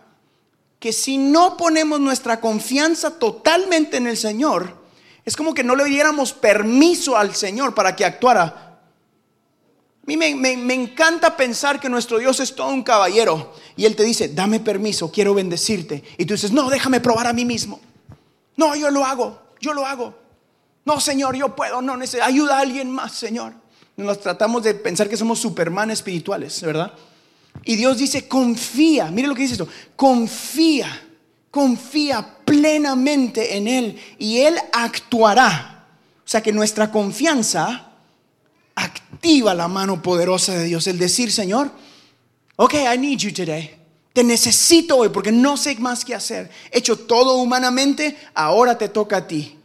que 0.79 0.91
si 0.91 1.17
no 1.17 1.55
ponemos 1.55 2.01
nuestra 2.01 2.41
confianza 2.41 3.17
totalmente 3.17 3.95
en 3.95 4.07
el 4.07 4.17
Señor, 4.17 4.83
es 5.23 5.37
como 5.37 5.53
que 5.53 5.63
no 5.63 5.75
le 5.75 5.85
diéramos 5.85 6.33
permiso 6.33 7.15
al 7.15 7.33
Señor 7.33 7.73
para 7.73 7.95
que 7.95 8.03
actuara 8.03 8.65
a 10.05 10.11
mí 10.11 10.17
me, 10.17 10.73
encanta 10.75 11.35
pensar 11.35 11.79
que 11.79 11.89
nuestro 11.89 12.19
Dios 12.19 12.39
es 12.39 12.53
todo 12.53 12.67
un 12.67 12.83
caballero 12.83 13.55
y 13.75 13.85
Él 13.85 13.95
te 13.95 14.03
dice, 14.03 14.27
dame 14.27 14.59
permiso, 14.59 15.11
quiero 15.11 15.33
bendecirte. 15.33 16.03
Y 16.19 16.25
tú 16.25 16.35
dices, 16.35 16.51
no, 16.51 16.69
déjame 16.69 16.99
probar 16.99 17.25
a 17.25 17.33
mí 17.33 17.43
mismo. 17.43 17.79
No, 18.55 18.75
yo 18.75 18.91
lo 18.91 19.03
hago, 19.03 19.41
yo 19.65 19.73
lo 19.73 19.85
hago. 19.85 20.13
No, 20.85 20.99
Señor, 20.99 21.35
yo 21.35 21.55
puedo, 21.55 21.81
no, 21.81 21.97
necesito, 21.97 22.23
ayuda 22.23 22.57
a 22.57 22.61
alguien 22.61 22.91
más, 22.91 23.13
Señor. 23.13 23.53
Nos 23.97 24.21
tratamos 24.21 24.61
de 24.63 24.75
pensar 24.75 25.09
que 25.09 25.17
somos 25.17 25.39
superman 25.39 25.89
espirituales, 25.89 26.61
¿verdad? 26.61 26.93
Y 27.63 27.75
Dios 27.75 27.97
dice, 27.97 28.27
confía, 28.27 29.09
mire 29.09 29.27
lo 29.27 29.33
que 29.33 29.41
dice 29.41 29.53
esto, 29.53 29.67
confía, 29.95 31.07
confía 31.49 32.37
plenamente 32.45 33.57
en 33.57 33.67
Él 33.67 33.99
y 34.19 34.39
Él 34.39 34.55
actuará. 34.71 35.87
O 36.23 36.27
sea 36.27 36.41
que 36.41 36.51
nuestra 36.51 36.91
confianza 36.91 37.91
activa 38.75 39.53
la 39.53 39.67
mano 39.67 40.01
poderosa 40.01 40.53
de 40.53 40.65
Dios. 40.65 40.85
El 40.87 40.99
decir, 40.99 41.31
Señor, 41.31 41.71
ok, 42.57 42.73
I 42.93 42.97
need 42.97 43.17
you 43.19 43.33
today. 43.33 43.74
Te 44.15 44.23
necesito 44.23 44.95
hoy 44.95 45.09
porque 45.09 45.33
no 45.33 45.57
sé 45.57 45.75
más 45.75 46.05
qué 46.05 46.15
hacer. 46.15 46.49
He 46.71 46.79
hecho 46.79 46.97
todo 46.97 47.33
humanamente, 47.35 48.15
ahora 48.33 48.77
te 48.77 48.87
toca 48.87 49.17
a 49.17 49.27
ti. 49.27 49.59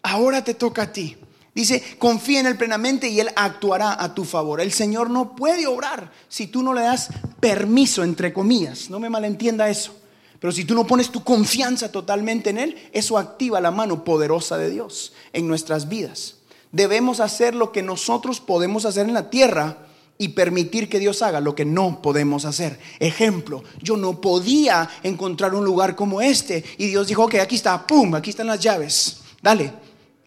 Ahora 0.00 0.44
te 0.44 0.54
toca 0.54 0.82
a 0.82 0.92
ti. 0.92 1.16
Dice, 1.52 1.82
confía 1.98 2.38
en 2.38 2.46
Él 2.46 2.56
plenamente 2.56 3.08
y 3.08 3.18
Él 3.18 3.30
actuará 3.34 4.00
a 4.00 4.14
tu 4.14 4.24
favor. 4.24 4.60
El 4.60 4.70
Señor 4.70 5.10
no 5.10 5.34
puede 5.34 5.66
obrar 5.66 6.12
si 6.28 6.46
tú 6.46 6.62
no 6.62 6.72
le 6.72 6.82
das 6.82 7.08
permiso, 7.40 8.04
entre 8.04 8.32
comillas. 8.32 8.90
No 8.90 9.00
me 9.00 9.10
malentienda 9.10 9.68
eso. 9.68 9.92
Pero 10.38 10.52
si 10.52 10.64
tú 10.64 10.76
no 10.76 10.86
pones 10.86 11.10
tu 11.10 11.24
confianza 11.24 11.90
totalmente 11.90 12.50
en 12.50 12.58
Él, 12.58 12.90
eso 12.92 13.18
activa 13.18 13.60
la 13.60 13.72
mano 13.72 14.04
poderosa 14.04 14.56
de 14.56 14.70
Dios 14.70 15.14
en 15.32 15.48
nuestras 15.48 15.88
vidas 15.88 16.36
debemos 16.72 17.20
hacer 17.20 17.54
lo 17.54 17.72
que 17.72 17.82
nosotros 17.82 18.40
podemos 18.40 18.84
hacer 18.84 19.06
en 19.06 19.14
la 19.14 19.30
tierra 19.30 19.78
y 20.18 20.28
permitir 20.28 20.88
que 20.88 20.98
Dios 20.98 21.22
haga 21.22 21.40
lo 21.40 21.54
que 21.54 21.64
no 21.64 22.02
podemos 22.02 22.44
hacer. 22.44 22.78
Ejemplo, 22.98 23.62
yo 23.80 23.96
no 23.96 24.20
podía 24.20 24.90
encontrar 25.04 25.54
un 25.54 25.64
lugar 25.64 25.94
como 25.94 26.20
este 26.20 26.64
y 26.76 26.88
Dios 26.88 27.06
dijo, 27.06 27.24
ok, 27.24 27.36
aquí 27.36 27.54
está, 27.54 27.86
pum, 27.86 28.16
aquí 28.16 28.30
están 28.30 28.48
las 28.48 28.58
llaves. 28.58 29.18
Dale, 29.40 29.72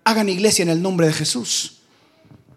hagan 0.06 0.30
iglesia 0.30 0.63
en 0.63 0.69
el 0.69 0.82
nombre 0.82 1.08
de 1.08 1.13
Jesús. 1.13 1.77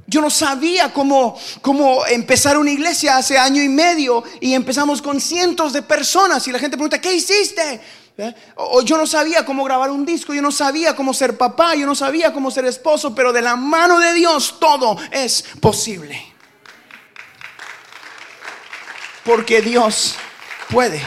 Yo 0.07 0.21
no 0.21 0.31
sabía 0.31 0.93
cómo, 0.93 1.37
cómo 1.61 2.07
empezar 2.07 2.57
una 2.57 2.71
iglesia 2.71 3.17
hace 3.17 3.37
año 3.37 3.63
y 3.63 3.69
medio 3.69 4.23
y 4.41 4.53
empezamos 4.53 5.03
con 5.03 5.21
cientos 5.21 5.73
de 5.73 5.83
personas 5.83 6.47
y 6.47 6.53
la 6.53 6.59
gente 6.59 6.77
pregunta, 6.77 7.01
¿qué 7.01 7.15
hiciste? 7.15 7.81
¿eh? 8.19 8.35
O 8.57 8.83
yo 8.83 8.97
no 8.97 9.07
sabía 9.07 9.45
cómo 9.45 9.65
grabar 9.65 9.91
un 9.91 10.05
disco, 10.05 10.35
yo 10.35 10.43
no 10.43 10.53
sabía 10.53 10.95
cómo 10.95 11.15
ser 11.15 11.37
papá, 11.37 11.75
yo 11.75 11.87
no 11.87 11.95
sabía 11.95 12.33
cómo 12.33 12.51
ser 12.51 12.67
esposo, 12.67 13.15
pero 13.15 13.33
de 13.33 13.43
la 13.43 13.57
mano 13.57 13.99
de 13.99 14.13
Dios 14.13 14.57
todo 14.61 14.97
es 15.11 15.45
posible. 15.61 16.34
Porque 19.25 19.63
Dios 19.63 20.17
puede. 20.71 21.01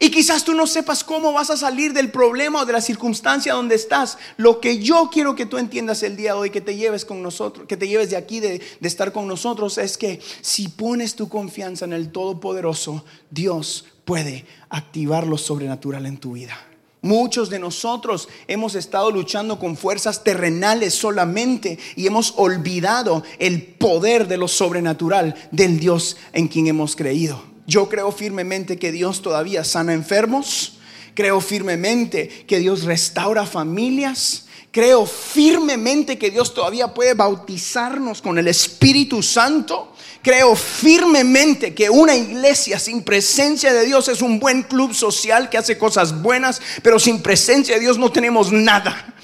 Y 0.00 0.10
quizás 0.10 0.44
tú 0.44 0.54
no 0.54 0.68
sepas 0.68 1.02
cómo 1.02 1.32
vas 1.32 1.50
a 1.50 1.56
salir 1.56 1.92
del 1.92 2.10
problema 2.12 2.62
o 2.62 2.66
de 2.66 2.72
la 2.72 2.80
circunstancia 2.80 3.54
donde 3.54 3.74
estás. 3.74 4.16
Lo 4.36 4.60
que 4.60 4.78
yo 4.78 5.10
quiero 5.12 5.34
que 5.34 5.46
tú 5.46 5.58
entiendas 5.58 6.04
el 6.04 6.16
día 6.16 6.34
de 6.34 6.38
hoy, 6.38 6.50
que 6.50 6.60
te 6.60 6.76
lleves 6.76 7.04
con 7.04 7.20
nosotros, 7.20 7.66
que 7.66 7.76
te 7.76 7.88
lleves 7.88 8.10
de 8.10 8.16
aquí 8.16 8.38
de, 8.38 8.60
de 8.78 8.88
estar 8.88 9.12
con 9.12 9.26
nosotros, 9.26 9.76
es 9.78 9.98
que 9.98 10.20
si 10.40 10.68
pones 10.68 11.16
tu 11.16 11.28
confianza 11.28 11.84
en 11.84 11.92
el 11.92 12.12
Todopoderoso, 12.12 13.04
Dios 13.30 13.86
puede 14.04 14.46
activar 14.68 15.26
lo 15.26 15.36
sobrenatural 15.36 16.06
en 16.06 16.18
tu 16.18 16.32
vida. 16.32 16.67
Muchos 17.00 17.48
de 17.48 17.60
nosotros 17.60 18.28
hemos 18.48 18.74
estado 18.74 19.10
luchando 19.10 19.58
con 19.58 19.76
fuerzas 19.76 20.24
terrenales 20.24 20.94
solamente 20.94 21.78
y 21.94 22.06
hemos 22.08 22.34
olvidado 22.36 23.22
el 23.38 23.62
poder 23.62 24.26
de 24.26 24.36
lo 24.36 24.48
sobrenatural 24.48 25.34
del 25.52 25.78
Dios 25.78 26.16
en 26.32 26.48
quien 26.48 26.66
hemos 26.66 26.96
creído. 26.96 27.40
Yo 27.68 27.88
creo 27.88 28.10
firmemente 28.10 28.78
que 28.78 28.90
Dios 28.90 29.22
todavía 29.22 29.62
sana 29.62 29.92
enfermos. 29.92 30.78
Creo 31.14 31.40
firmemente 31.40 32.28
que 32.46 32.58
Dios 32.58 32.84
restaura 32.84 33.46
familias. 33.46 34.47
Creo 34.70 35.06
firmemente 35.06 36.18
que 36.18 36.30
Dios 36.30 36.52
todavía 36.52 36.92
puede 36.92 37.14
bautizarnos 37.14 38.20
con 38.20 38.38
el 38.38 38.48
Espíritu 38.48 39.22
Santo. 39.22 39.94
Creo 40.22 40.54
firmemente 40.54 41.74
que 41.74 41.88
una 41.88 42.14
iglesia 42.14 42.78
sin 42.78 43.02
presencia 43.02 43.72
de 43.72 43.86
Dios 43.86 44.08
es 44.08 44.20
un 44.20 44.38
buen 44.38 44.62
club 44.64 44.92
social 44.92 45.48
que 45.48 45.56
hace 45.56 45.78
cosas 45.78 46.20
buenas, 46.20 46.60
pero 46.82 46.98
sin 46.98 47.22
presencia 47.22 47.74
de 47.74 47.80
Dios 47.80 47.98
no 47.98 48.12
tenemos 48.12 48.52
nada. 48.52 49.14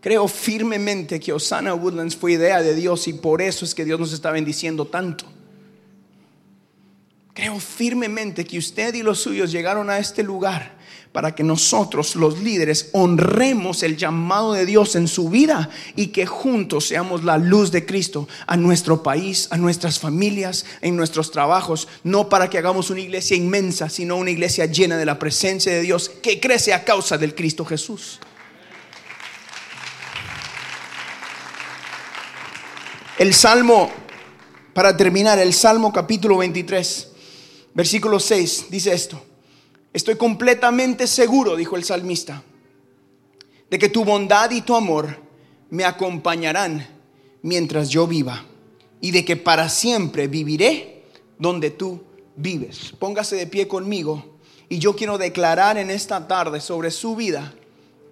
Creo 0.00 0.26
firmemente 0.26 1.20
que 1.20 1.32
Osana 1.32 1.74
Woodlands 1.74 2.16
fue 2.16 2.32
idea 2.32 2.62
de 2.62 2.74
Dios 2.74 3.06
y 3.08 3.12
por 3.12 3.42
eso 3.42 3.64
es 3.64 3.74
que 3.74 3.84
Dios 3.84 4.00
nos 4.00 4.12
está 4.12 4.30
bendiciendo 4.30 4.86
tanto. 4.86 5.26
Creo 7.34 7.60
firmemente 7.60 8.44
que 8.44 8.58
usted 8.58 8.94
y 8.94 9.02
los 9.02 9.20
suyos 9.20 9.52
llegaron 9.52 9.90
a 9.90 9.98
este 9.98 10.22
lugar 10.22 10.81
para 11.12 11.34
que 11.34 11.42
nosotros, 11.42 12.16
los 12.16 12.40
líderes, 12.40 12.88
honremos 12.92 13.82
el 13.82 13.96
llamado 13.96 14.54
de 14.54 14.66
Dios 14.66 14.96
en 14.96 15.08
su 15.08 15.28
vida 15.28 15.70
y 15.94 16.08
que 16.08 16.26
juntos 16.26 16.88
seamos 16.88 17.22
la 17.22 17.38
luz 17.38 17.70
de 17.70 17.86
Cristo 17.86 18.28
a 18.46 18.56
nuestro 18.56 19.02
país, 19.02 19.48
a 19.50 19.56
nuestras 19.56 19.98
familias, 19.98 20.64
en 20.80 20.96
nuestros 20.96 21.30
trabajos, 21.30 21.88
no 22.02 22.28
para 22.28 22.48
que 22.48 22.58
hagamos 22.58 22.90
una 22.90 23.00
iglesia 23.00 23.36
inmensa, 23.36 23.88
sino 23.88 24.16
una 24.16 24.30
iglesia 24.30 24.66
llena 24.66 24.96
de 24.96 25.06
la 25.06 25.18
presencia 25.18 25.72
de 25.72 25.82
Dios 25.82 26.08
que 26.08 26.40
crece 26.40 26.72
a 26.72 26.84
causa 26.84 27.18
del 27.18 27.34
Cristo 27.34 27.64
Jesús. 27.64 28.18
El 33.18 33.34
Salmo, 33.34 33.90
para 34.72 34.96
terminar, 34.96 35.38
el 35.38 35.52
Salmo 35.52 35.92
capítulo 35.92 36.38
23 36.38 37.08
Versículo 37.74 38.20
6 38.20 38.66
dice 38.70 38.92
esto. 38.92 39.31
Estoy 39.92 40.16
completamente 40.16 41.06
seguro, 41.06 41.56
dijo 41.56 41.76
el 41.76 41.84
salmista, 41.84 42.42
de 43.70 43.78
que 43.78 43.88
tu 43.88 44.04
bondad 44.04 44.50
y 44.50 44.62
tu 44.62 44.74
amor 44.74 45.18
me 45.70 45.84
acompañarán 45.84 46.86
mientras 47.42 47.88
yo 47.88 48.06
viva 48.06 48.44
y 49.00 49.10
de 49.10 49.24
que 49.24 49.36
para 49.36 49.68
siempre 49.68 50.28
viviré 50.28 51.04
donde 51.38 51.70
tú 51.70 52.02
vives. 52.36 52.92
Póngase 52.98 53.36
de 53.36 53.46
pie 53.46 53.68
conmigo 53.68 54.38
y 54.68 54.78
yo 54.78 54.96
quiero 54.96 55.18
declarar 55.18 55.76
en 55.76 55.90
esta 55.90 56.26
tarde 56.26 56.60
sobre 56.60 56.90
su 56.90 57.16
vida 57.16 57.52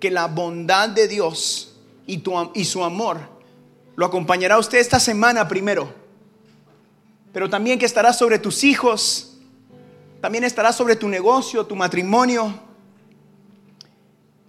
que 0.01 0.11
la 0.11 0.27
bondad 0.27 0.89
de 0.89 1.09
Dios 1.09 1.77
y, 2.07 2.65
su 2.65 2.83
amor 2.83 3.21
lo 3.95 4.07
acompañará 4.07 4.57
a 4.57 4.59
usted 4.59 4.79
esta 4.79 4.99
semana 4.99 5.47
primero, 5.47 5.95
pero 7.33 7.49
también 7.49 7.79
que 7.79 7.87
estará 7.87 8.13
sobre 8.13 8.39
tus 8.39 8.65
hijos, 8.65 9.30
también 10.21 10.45
estará 10.45 10.73
sobre 10.73 10.97
tu 10.97 11.09
negocio, 11.09 11.67
tu 11.67 11.77
matrimonio. 11.77 12.55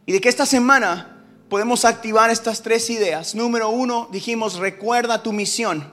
Y 0.05 0.11
de 0.11 0.19
que 0.19 0.29
esta 0.29 0.45
semana 0.45 1.25
podemos 1.49 1.85
activar 1.85 2.29
estas 2.29 2.61
tres 2.61 2.89
ideas. 2.89 3.35
Número 3.35 3.69
uno, 3.69 4.09
dijimos, 4.11 4.57
recuerda 4.57 5.23
tu 5.23 5.33
misión. 5.33 5.91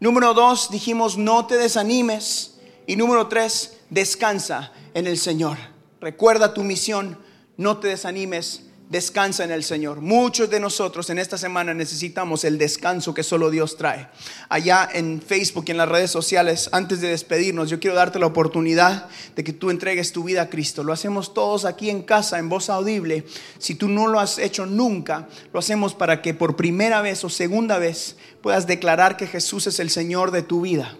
Número 0.00 0.34
dos, 0.34 0.70
dijimos, 0.70 1.16
no 1.16 1.46
te 1.46 1.56
desanimes. 1.56 2.58
Y 2.86 2.96
número 2.96 3.28
tres, 3.28 3.78
descansa 3.90 4.72
en 4.94 5.06
el 5.06 5.18
Señor. 5.18 5.58
Recuerda 6.00 6.54
tu 6.54 6.64
misión, 6.64 7.18
no 7.56 7.78
te 7.78 7.88
desanimes, 7.88 8.64
descansa 8.92 9.42
en 9.42 9.50
el 9.50 9.64
Señor. 9.64 10.02
Muchos 10.02 10.50
de 10.50 10.60
nosotros 10.60 11.08
en 11.08 11.18
esta 11.18 11.38
semana 11.38 11.72
necesitamos 11.72 12.44
el 12.44 12.58
descanso 12.58 13.14
que 13.14 13.22
solo 13.22 13.50
Dios 13.50 13.78
trae. 13.78 14.08
Allá 14.50 14.86
en 14.92 15.22
Facebook 15.22 15.64
y 15.66 15.70
en 15.70 15.78
las 15.78 15.88
redes 15.88 16.10
sociales, 16.10 16.68
antes 16.72 17.00
de 17.00 17.08
despedirnos, 17.08 17.70
yo 17.70 17.80
quiero 17.80 17.96
darte 17.96 18.18
la 18.18 18.26
oportunidad 18.26 19.08
de 19.34 19.42
que 19.42 19.54
tú 19.54 19.70
entregues 19.70 20.12
tu 20.12 20.24
vida 20.24 20.42
a 20.42 20.50
Cristo. 20.50 20.84
Lo 20.84 20.92
hacemos 20.92 21.32
todos 21.32 21.64
aquí 21.64 21.88
en 21.88 22.02
casa, 22.02 22.38
en 22.38 22.50
voz 22.50 22.68
audible. 22.68 23.24
Si 23.58 23.74
tú 23.74 23.88
no 23.88 24.08
lo 24.08 24.20
has 24.20 24.36
hecho 24.38 24.66
nunca, 24.66 25.26
lo 25.54 25.58
hacemos 25.58 25.94
para 25.94 26.20
que 26.20 26.34
por 26.34 26.54
primera 26.54 27.00
vez 27.00 27.24
o 27.24 27.30
segunda 27.30 27.78
vez 27.78 28.16
puedas 28.42 28.66
declarar 28.66 29.16
que 29.16 29.26
Jesús 29.26 29.66
es 29.66 29.80
el 29.80 29.88
Señor 29.88 30.32
de 30.32 30.42
tu 30.42 30.60
vida. 30.60 30.98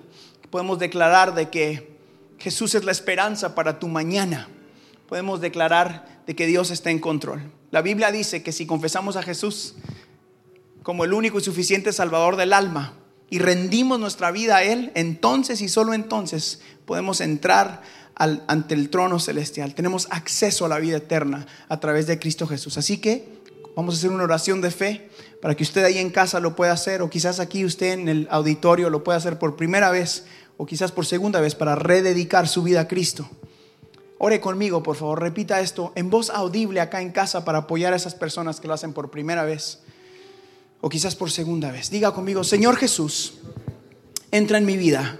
Podemos 0.49 0.79
declarar 0.79 1.35
de 1.35 1.51
que 1.51 1.99
Jesús 2.39 2.75
es 2.75 2.85
la 2.85 2.93
esperanza 2.93 3.55
para 3.55 3.79
tu 3.79 3.87
mañana. 3.87 4.49
Podemos 5.11 5.43
declarar 5.43 6.23
de 6.27 6.35
que 6.35 6.47
Dios 6.47 6.71
está 6.71 6.91
en 6.91 6.99
control. 6.99 7.53
La 7.73 7.81
Biblia 7.81 8.13
dice 8.13 8.43
que 8.43 8.53
si 8.53 8.67
confesamos 8.67 9.17
a 9.17 9.23
Jesús 9.23 9.77
como 10.83 11.05
el 11.05 11.15
único 11.15 11.39
y 11.39 11.43
suficiente 11.43 11.95
Salvador 11.95 12.37
del 12.37 12.53
alma 12.53 12.93
y 13.31 13.39
rendimos 13.39 13.99
nuestra 13.99 14.31
vida 14.31 14.57
a 14.57 14.63
Él, 14.63 14.93
entonces 14.95 15.63
y 15.63 15.71
solo 15.71 15.95
entonces 15.95 16.61
podemos 16.85 17.23
entrar 17.23 17.81
ante 18.15 18.75
el 18.75 18.91
trono 18.91 19.19
celestial. 19.19 19.75
Tenemos 19.75 20.07
acceso 20.11 20.67
a 20.67 20.69
la 20.69 20.79
vida 20.81 20.99
eterna 20.99 21.47
a 21.71 21.81
través 21.81 22.07
de 22.07 22.19
Cristo 22.19 22.47
Jesús. 22.47 22.77
Así 22.77 22.99
que 22.99 23.27
vamos 23.75 23.95
a 23.95 23.99
hacer 23.99 24.11
una 24.11 24.25
oración 24.25 24.61
de 24.61 24.71
fe 24.71 25.09
para 25.41 25.55
que 25.55 25.63
usted 25.63 25.83
ahí 25.83 25.97
en 25.97 26.11
casa 26.11 26.41
lo 26.41 26.55
pueda 26.55 26.73
hacer 26.73 27.01
o 27.01 27.09
quizás 27.09 27.41
aquí 27.41 27.65
usted 27.65 27.95
en 27.95 28.11
el 28.11 28.29
auditorio 28.31 28.91
lo 28.91 29.03
pueda 29.03 29.17
hacer 29.17 29.39
por 29.39 29.57
primera 29.57 29.91
vez 29.91 30.27
o 30.59 30.67
quizás 30.67 30.93
por 30.93 31.07
segunda 31.07 31.41
vez 31.41 31.55
para 31.55 31.75
rededicar 31.75 32.49
su 32.49 32.63
vida 32.63 32.83
a 32.83 32.89
Cristo. 32.89 33.31
Ore 34.25 34.41
conmigo, 34.41 34.85
por 34.85 34.95
favor, 34.95 35.21
repita 35.21 35.61
esto 35.61 35.91
en 35.97 36.09
voz 36.09 36.31
audible 36.31 36.81
acá 36.81 37.03
en 37.03 37.11
casa 37.11 37.45
para 37.45 37.59
apoyar 37.59 37.93
a 37.93 37.97
esas 37.97 38.15
personas 38.15 38.61
que 38.61 38.69
lo 38.69 38.75
hacen 38.75 38.93
por 38.93 39.11
primera 39.11 39.45
vez 39.45 39.81
o 40.81 40.89
quizás 40.89 41.17
por 41.17 41.29
segunda 41.33 41.73
vez. 41.73 41.91
Diga 41.91 42.15
conmigo, 42.15 42.45
Señor 42.45 42.77
Jesús, 42.77 43.41
entra 44.31 44.59
en 44.59 44.65
mi 44.65 44.77
vida, 44.77 45.19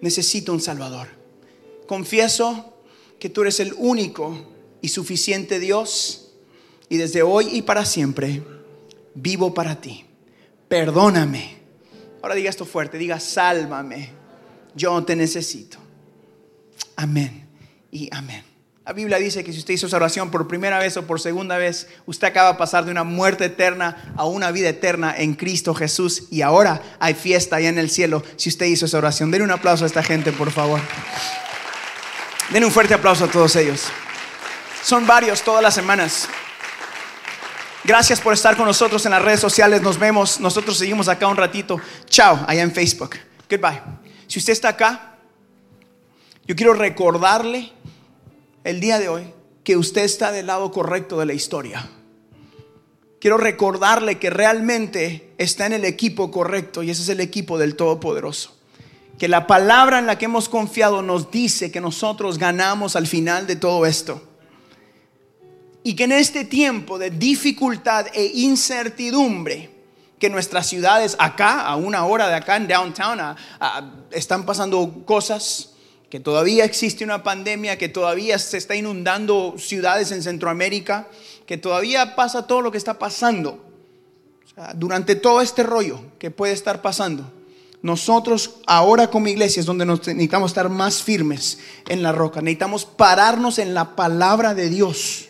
necesito 0.00 0.54
un 0.54 0.62
Salvador. 0.62 1.08
Confieso 1.86 2.72
que 3.18 3.28
tú 3.28 3.42
eres 3.42 3.60
el 3.60 3.74
único 3.76 4.34
y 4.80 4.88
suficiente 4.88 5.60
Dios 5.60 6.32
y 6.88 6.96
desde 6.96 7.22
hoy 7.22 7.48
y 7.52 7.60
para 7.60 7.84
siempre 7.84 8.42
vivo 9.14 9.52
para 9.52 9.78
ti. 9.78 10.06
Perdóname. 10.68 11.58
Ahora 12.22 12.34
diga 12.34 12.48
esto 12.48 12.64
fuerte, 12.64 12.96
diga, 12.96 13.20
sálvame, 13.20 14.08
yo 14.74 15.04
te 15.04 15.16
necesito. 15.16 15.76
Amén 16.96 17.51
y 17.92 18.08
amén. 18.10 18.42
La 18.84 18.92
Biblia 18.92 19.18
dice 19.18 19.44
que 19.44 19.52
si 19.52 19.60
usted 19.60 19.74
hizo 19.74 19.86
esa 19.86 19.96
oración 19.96 20.32
por 20.32 20.48
primera 20.48 20.80
vez 20.80 20.96
o 20.96 21.06
por 21.06 21.20
segunda 21.20 21.56
vez, 21.56 21.86
usted 22.04 22.26
acaba 22.26 22.52
de 22.52 22.58
pasar 22.58 22.84
de 22.84 22.90
una 22.90 23.04
muerte 23.04 23.44
eterna 23.44 24.12
a 24.16 24.24
una 24.24 24.50
vida 24.50 24.70
eterna 24.70 25.14
en 25.16 25.34
Cristo 25.34 25.72
Jesús 25.72 26.24
y 26.32 26.42
ahora 26.42 26.82
hay 26.98 27.14
fiesta 27.14 27.56
allá 27.56 27.68
en 27.68 27.78
el 27.78 27.90
cielo 27.90 28.24
si 28.34 28.48
usted 28.48 28.66
hizo 28.66 28.86
esa 28.86 28.98
oración. 28.98 29.30
Denle 29.30 29.44
un 29.44 29.52
aplauso 29.52 29.84
a 29.84 29.86
esta 29.86 30.02
gente, 30.02 30.32
por 30.32 30.50
favor. 30.50 30.80
Den 32.50 32.64
un 32.64 32.72
fuerte 32.72 32.94
aplauso 32.94 33.26
a 33.26 33.28
todos 33.28 33.54
ellos. 33.54 33.84
Son 34.82 35.06
varios 35.06 35.42
todas 35.42 35.62
las 35.62 35.74
semanas. 35.74 36.28
Gracias 37.84 38.20
por 38.20 38.32
estar 38.32 38.56
con 38.56 38.66
nosotros 38.66 39.04
en 39.06 39.12
las 39.12 39.22
redes 39.22 39.40
sociales. 39.40 39.80
Nos 39.80 39.96
vemos. 39.96 40.40
Nosotros 40.40 40.76
seguimos 40.76 41.08
acá 41.08 41.28
un 41.28 41.36
ratito. 41.36 41.80
Chao, 42.06 42.44
allá 42.48 42.62
en 42.62 42.72
Facebook. 42.72 43.16
Goodbye. 43.48 43.80
Si 44.26 44.40
usted 44.40 44.54
está 44.54 44.70
acá, 44.70 45.18
yo 46.46 46.56
quiero 46.56 46.74
recordarle 46.74 47.72
el 48.64 48.80
día 48.80 48.98
de 48.98 49.08
hoy 49.08 49.24
que 49.64 49.76
usted 49.76 50.02
está 50.02 50.32
del 50.32 50.46
lado 50.46 50.70
correcto 50.70 51.18
de 51.18 51.26
la 51.26 51.32
historia. 51.32 51.88
Quiero 53.20 53.36
recordarle 53.36 54.18
que 54.18 54.30
realmente 54.30 55.32
está 55.38 55.66
en 55.66 55.74
el 55.74 55.84
equipo 55.84 56.30
correcto 56.30 56.82
y 56.82 56.90
ese 56.90 57.02
es 57.02 57.08
el 57.08 57.20
equipo 57.20 57.58
del 57.58 57.76
Todopoderoso. 57.76 58.56
Que 59.18 59.28
la 59.28 59.46
palabra 59.46 60.00
en 60.00 60.06
la 60.06 60.18
que 60.18 60.24
hemos 60.24 60.48
confiado 60.48 61.02
nos 61.02 61.30
dice 61.30 61.70
que 61.70 61.80
nosotros 61.80 62.38
ganamos 62.38 62.96
al 62.96 63.06
final 63.06 63.46
de 63.46 63.54
todo 63.54 63.86
esto. 63.86 64.20
Y 65.84 65.94
que 65.94 66.04
en 66.04 66.12
este 66.12 66.44
tiempo 66.44 66.98
de 66.98 67.10
dificultad 67.10 68.06
e 68.12 68.24
incertidumbre, 68.34 69.70
que 70.18 70.28
nuestras 70.30 70.66
ciudades 70.66 71.14
acá, 71.18 71.60
a 71.60 71.76
una 71.76 72.04
hora 72.04 72.28
de 72.28 72.34
acá 72.34 72.56
en 72.56 72.66
downtown, 72.66 73.36
están 74.10 74.44
pasando 74.44 75.04
cosas 75.04 75.71
que 76.12 76.20
todavía 76.20 76.66
existe 76.66 77.04
una 77.04 77.22
pandemia, 77.22 77.78
que 77.78 77.88
todavía 77.88 78.38
se 78.38 78.58
está 78.58 78.76
inundando 78.76 79.54
ciudades 79.56 80.12
en 80.12 80.22
Centroamérica, 80.22 81.08
que 81.46 81.56
todavía 81.56 82.14
pasa 82.16 82.46
todo 82.46 82.60
lo 82.60 82.70
que 82.70 82.76
está 82.76 82.98
pasando. 82.98 83.64
durante 84.74 85.14
todo 85.14 85.40
este 85.40 85.62
rollo 85.62 86.00
que 86.18 86.30
puede 86.30 86.52
estar 86.52 86.82
pasando, 86.82 87.32
nosotros 87.80 88.56
ahora 88.66 89.08
como 89.08 89.28
iglesia 89.28 89.60
es 89.60 89.64
donde 89.64 89.86
necesitamos 89.86 90.50
estar 90.50 90.68
más 90.68 91.02
firmes 91.02 91.60
en 91.88 92.02
la 92.02 92.12
roca. 92.12 92.42
Necesitamos 92.42 92.84
pararnos 92.84 93.58
en 93.58 93.72
la 93.72 93.96
palabra 93.96 94.52
de 94.52 94.68
Dios. 94.68 95.28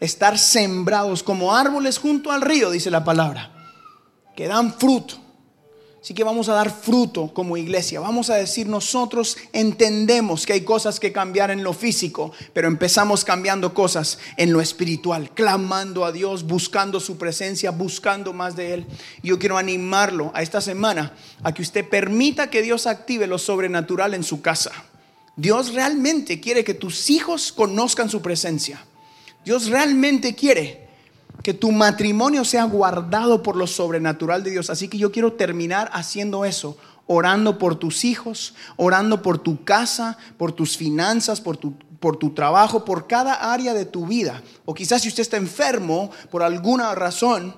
Estar 0.00 0.38
sembrados 0.38 1.22
como 1.22 1.54
árboles 1.54 1.98
junto 1.98 2.32
al 2.32 2.40
río, 2.40 2.70
dice 2.70 2.90
la 2.90 3.04
palabra, 3.04 3.52
que 4.34 4.48
dan 4.48 4.72
fruto 4.72 5.27
Así 6.00 6.14
que 6.14 6.22
vamos 6.22 6.48
a 6.48 6.54
dar 6.54 6.70
fruto 6.70 7.34
como 7.34 7.56
iglesia. 7.56 7.98
Vamos 7.98 8.30
a 8.30 8.36
decir, 8.36 8.68
nosotros 8.68 9.36
entendemos 9.52 10.46
que 10.46 10.52
hay 10.52 10.60
cosas 10.60 11.00
que 11.00 11.12
cambiar 11.12 11.50
en 11.50 11.64
lo 11.64 11.72
físico, 11.72 12.32
pero 12.52 12.68
empezamos 12.68 13.24
cambiando 13.24 13.74
cosas 13.74 14.18
en 14.36 14.52
lo 14.52 14.60
espiritual, 14.60 15.30
clamando 15.34 16.04
a 16.04 16.12
Dios, 16.12 16.44
buscando 16.44 17.00
su 17.00 17.18
presencia, 17.18 17.72
buscando 17.72 18.32
más 18.32 18.54
de 18.54 18.74
Él. 18.74 18.86
Yo 19.24 19.38
quiero 19.40 19.58
animarlo 19.58 20.30
a 20.34 20.42
esta 20.42 20.60
semana 20.60 21.14
a 21.42 21.52
que 21.52 21.62
usted 21.62 21.88
permita 21.88 22.48
que 22.48 22.62
Dios 22.62 22.86
active 22.86 23.26
lo 23.26 23.38
sobrenatural 23.38 24.14
en 24.14 24.22
su 24.22 24.40
casa. 24.40 24.72
Dios 25.34 25.74
realmente 25.74 26.40
quiere 26.40 26.64
que 26.64 26.74
tus 26.74 27.10
hijos 27.10 27.52
conozcan 27.52 28.08
su 28.08 28.22
presencia. 28.22 28.84
Dios 29.44 29.66
realmente 29.66 30.34
quiere 30.34 30.87
que 31.42 31.54
tu 31.54 31.72
matrimonio 31.72 32.44
sea 32.44 32.64
guardado 32.64 33.42
por 33.42 33.56
lo 33.56 33.66
sobrenatural 33.66 34.42
de 34.42 34.50
Dios. 34.50 34.70
Así 34.70 34.88
que 34.88 34.98
yo 34.98 35.12
quiero 35.12 35.34
terminar 35.34 35.90
haciendo 35.92 36.44
eso, 36.44 36.76
orando 37.06 37.58
por 37.58 37.76
tus 37.76 38.04
hijos, 38.04 38.54
orando 38.76 39.22
por 39.22 39.38
tu 39.38 39.64
casa, 39.64 40.18
por 40.36 40.52
tus 40.52 40.76
finanzas, 40.76 41.40
por 41.40 41.56
tu, 41.56 41.74
por 42.00 42.16
tu 42.16 42.30
trabajo, 42.30 42.84
por 42.84 43.06
cada 43.06 43.52
área 43.52 43.74
de 43.74 43.84
tu 43.84 44.06
vida. 44.06 44.42
O 44.64 44.74
quizás 44.74 45.02
si 45.02 45.08
usted 45.08 45.22
está 45.22 45.36
enfermo 45.36 46.10
por 46.30 46.42
alguna 46.42 46.94
razón, 46.94 47.54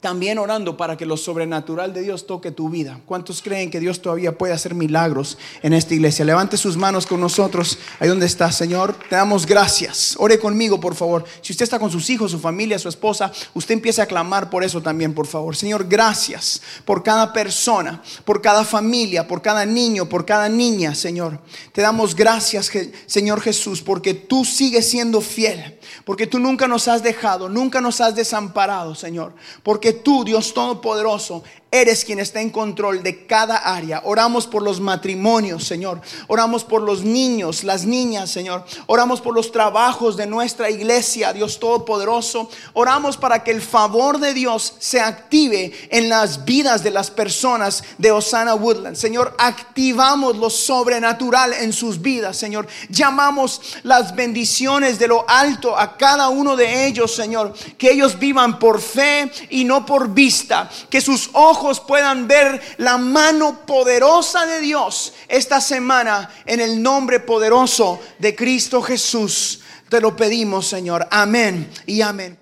también 0.00 0.38
orando 0.38 0.78
para 0.78 0.96
que 0.96 1.04
lo 1.04 1.18
sobrenatural 1.18 1.92
de 1.92 2.00
Dios 2.00 2.26
toque 2.26 2.50
tu 2.50 2.70
vida. 2.70 3.00
¿Cuántos 3.04 3.42
creen 3.42 3.70
que 3.70 3.80
Dios 3.80 4.00
todavía 4.00 4.36
puede 4.36 4.54
hacer 4.54 4.74
milagros 4.74 5.36
en 5.62 5.74
esta 5.74 5.92
iglesia? 5.92 6.24
Levante 6.24 6.56
sus 6.56 6.78
manos 6.78 7.06
con 7.06 7.20
nosotros. 7.20 7.78
Ahí 7.98 8.08
donde 8.08 8.24
está, 8.24 8.50
Señor. 8.50 8.94
Te 9.10 9.16
damos 9.16 9.44
gracias. 9.44 10.16
Ore 10.18 10.38
conmigo, 10.38 10.80
por 10.80 10.94
favor. 10.94 11.24
Si 11.42 11.52
usted 11.52 11.64
está 11.64 11.78
con 11.78 11.90
sus 11.90 12.08
hijos, 12.08 12.30
su 12.30 12.38
familia, 12.38 12.78
su 12.78 12.88
esposa, 12.88 13.30
usted 13.52 13.74
empiece 13.74 14.00
a 14.00 14.06
clamar 14.06 14.48
por 14.48 14.64
eso 14.64 14.80
también, 14.80 15.12
por 15.12 15.26
favor. 15.26 15.54
Señor, 15.54 15.86
gracias 15.86 16.62
por 16.86 17.02
cada 17.02 17.32
persona, 17.34 18.02
por 18.24 18.40
cada 18.40 18.64
familia, 18.64 19.28
por 19.28 19.42
cada 19.42 19.66
niño, 19.66 20.08
por 20.08 20.24
cada 20.24 20.48
niña, 20.48 20.94
Señor. 20.94 21.38
Te 21.72 21.82
damos 21.82 22.16
gracias, 22.16 22.70
Señor 23.04 23.42
Jesús, 23.42 23.82
porque 23.82 24.14
tú 24.14 24.46
sigues 24.46 24.88
siendo 24.88 25.20
fiel 25.20 25.78
porque 26.04 26.26
tú 26.26 26.38
nunca 26.38 26.66
nos 26.68 26.88
has 26.88 27.02
dejado, 27.02 27.48
nunca 27.48 27.80
nos 27.80 28.00
has 28.00 28.14
desamparado, 28.14 28.94
Señor. 28.94 29.34
Porque 29.62 29.89
tú, 29.94 30.24
Dios 30.24 30.52
Todopoderoso, 30.54 31.42
Eres 31.72 32.04
quien 32.04 32.18
está 32.18 32.40
en 32.40 32.50
control 32.50 33.04
de 33.04 33.26
cada 33.26 33.56
área. 33.56 34.02
Oramos 34.04 34.48
por 34.48 34.60
los 34.60 34.80
matrimonios, 34.80 35.64
Señor. 35.64 36.00
Oramos 36.26 36.64
por 36.64 36.82
los 36.82 37.04
niños, 37.04 37.62
las 37.62 37.84
niñas, 37.84 38.28
Señor. 38.28 38.64
Oramos 38.86 39.20
por 39.20 39.34
los 39.36 39.52
trabajos 39.52 40.16
de 40.16 40.26
nuestra 40.26 40.68
iglesia, 40.68 41.32
Dios 41.32 41.60
Todopoderoso. 41.60 42.50
Oramos 42.72 43.16
para 43.16 43.44
que 43.44 43.52
el 43.52 43.62
favor 43.62 44.18
de 44.18 44.34
Dios 44.34 44.74
se 44.80 44.98
active 44.98 45.72
en 45.90 46.08
las 46.08 46.44
vidas 46.44 46.82
de 46.82 46.90
las 46.90 47.08
personas 47.08 47.84
de 47.98 48.10
Osana 48.10 48.54
Woodland. 48.54 48.96
Señor, 48.96 49.36
activamos 49.38 50.36
lo 50.38 50.50
sobrenatural 50.50 51.52
en 51.52 51.72
sus 51.72 52.02
vidas, 52.02 52.36
Señor. 52.36 52.66
Llamamos 52.88 53.60
las 53.84 54.16
bendiciones 54.16 54.98
de 54.98 55.06
lo 55.06 55.24
alto 55.28 55.78
a 55.78 55.96
cada 55.96 56.30
uno 56.30 56.56
de 56.56 56.86
ellos, 56.86 57.14
Señor. 57.14 57.54
Que 57.78 57.92
ellos 57.92 58.18
vivan 58.18 58.58
por 58.58 58.80
fe 58.80 59.30
y 59.50 59.62
no 59.62 59.86
por 59.86 60.12
vista. 60.12 60.68
Que 60.88 61.00
sus 61.00 61.30
ojos 61.60 61.80
puedan 61.80 62.26
ver 62.26 62.58
la 62.78 62.96
mano 62.96 63.66
poderosa 63.66 64.46
de 64.46 64.60
Dios 64.60 65.12
esta 65.28 65.60
semana 65.60 66.30
en 66.46 66.58
el 66.60 66.82
nombre 66.82 67.20
poderoso 67.20 68.00
de 68.18 68.34
Cristo 68.34 68.80
Jesús. 68.80 69.60
Te 69.90 70.00
lo 70.00 70.16
pedimos, 70.16 70.66
Señor. 70.66 71.06
Amén 71.10 71.70
y 71.84 72.00
amén. 72.00 72.38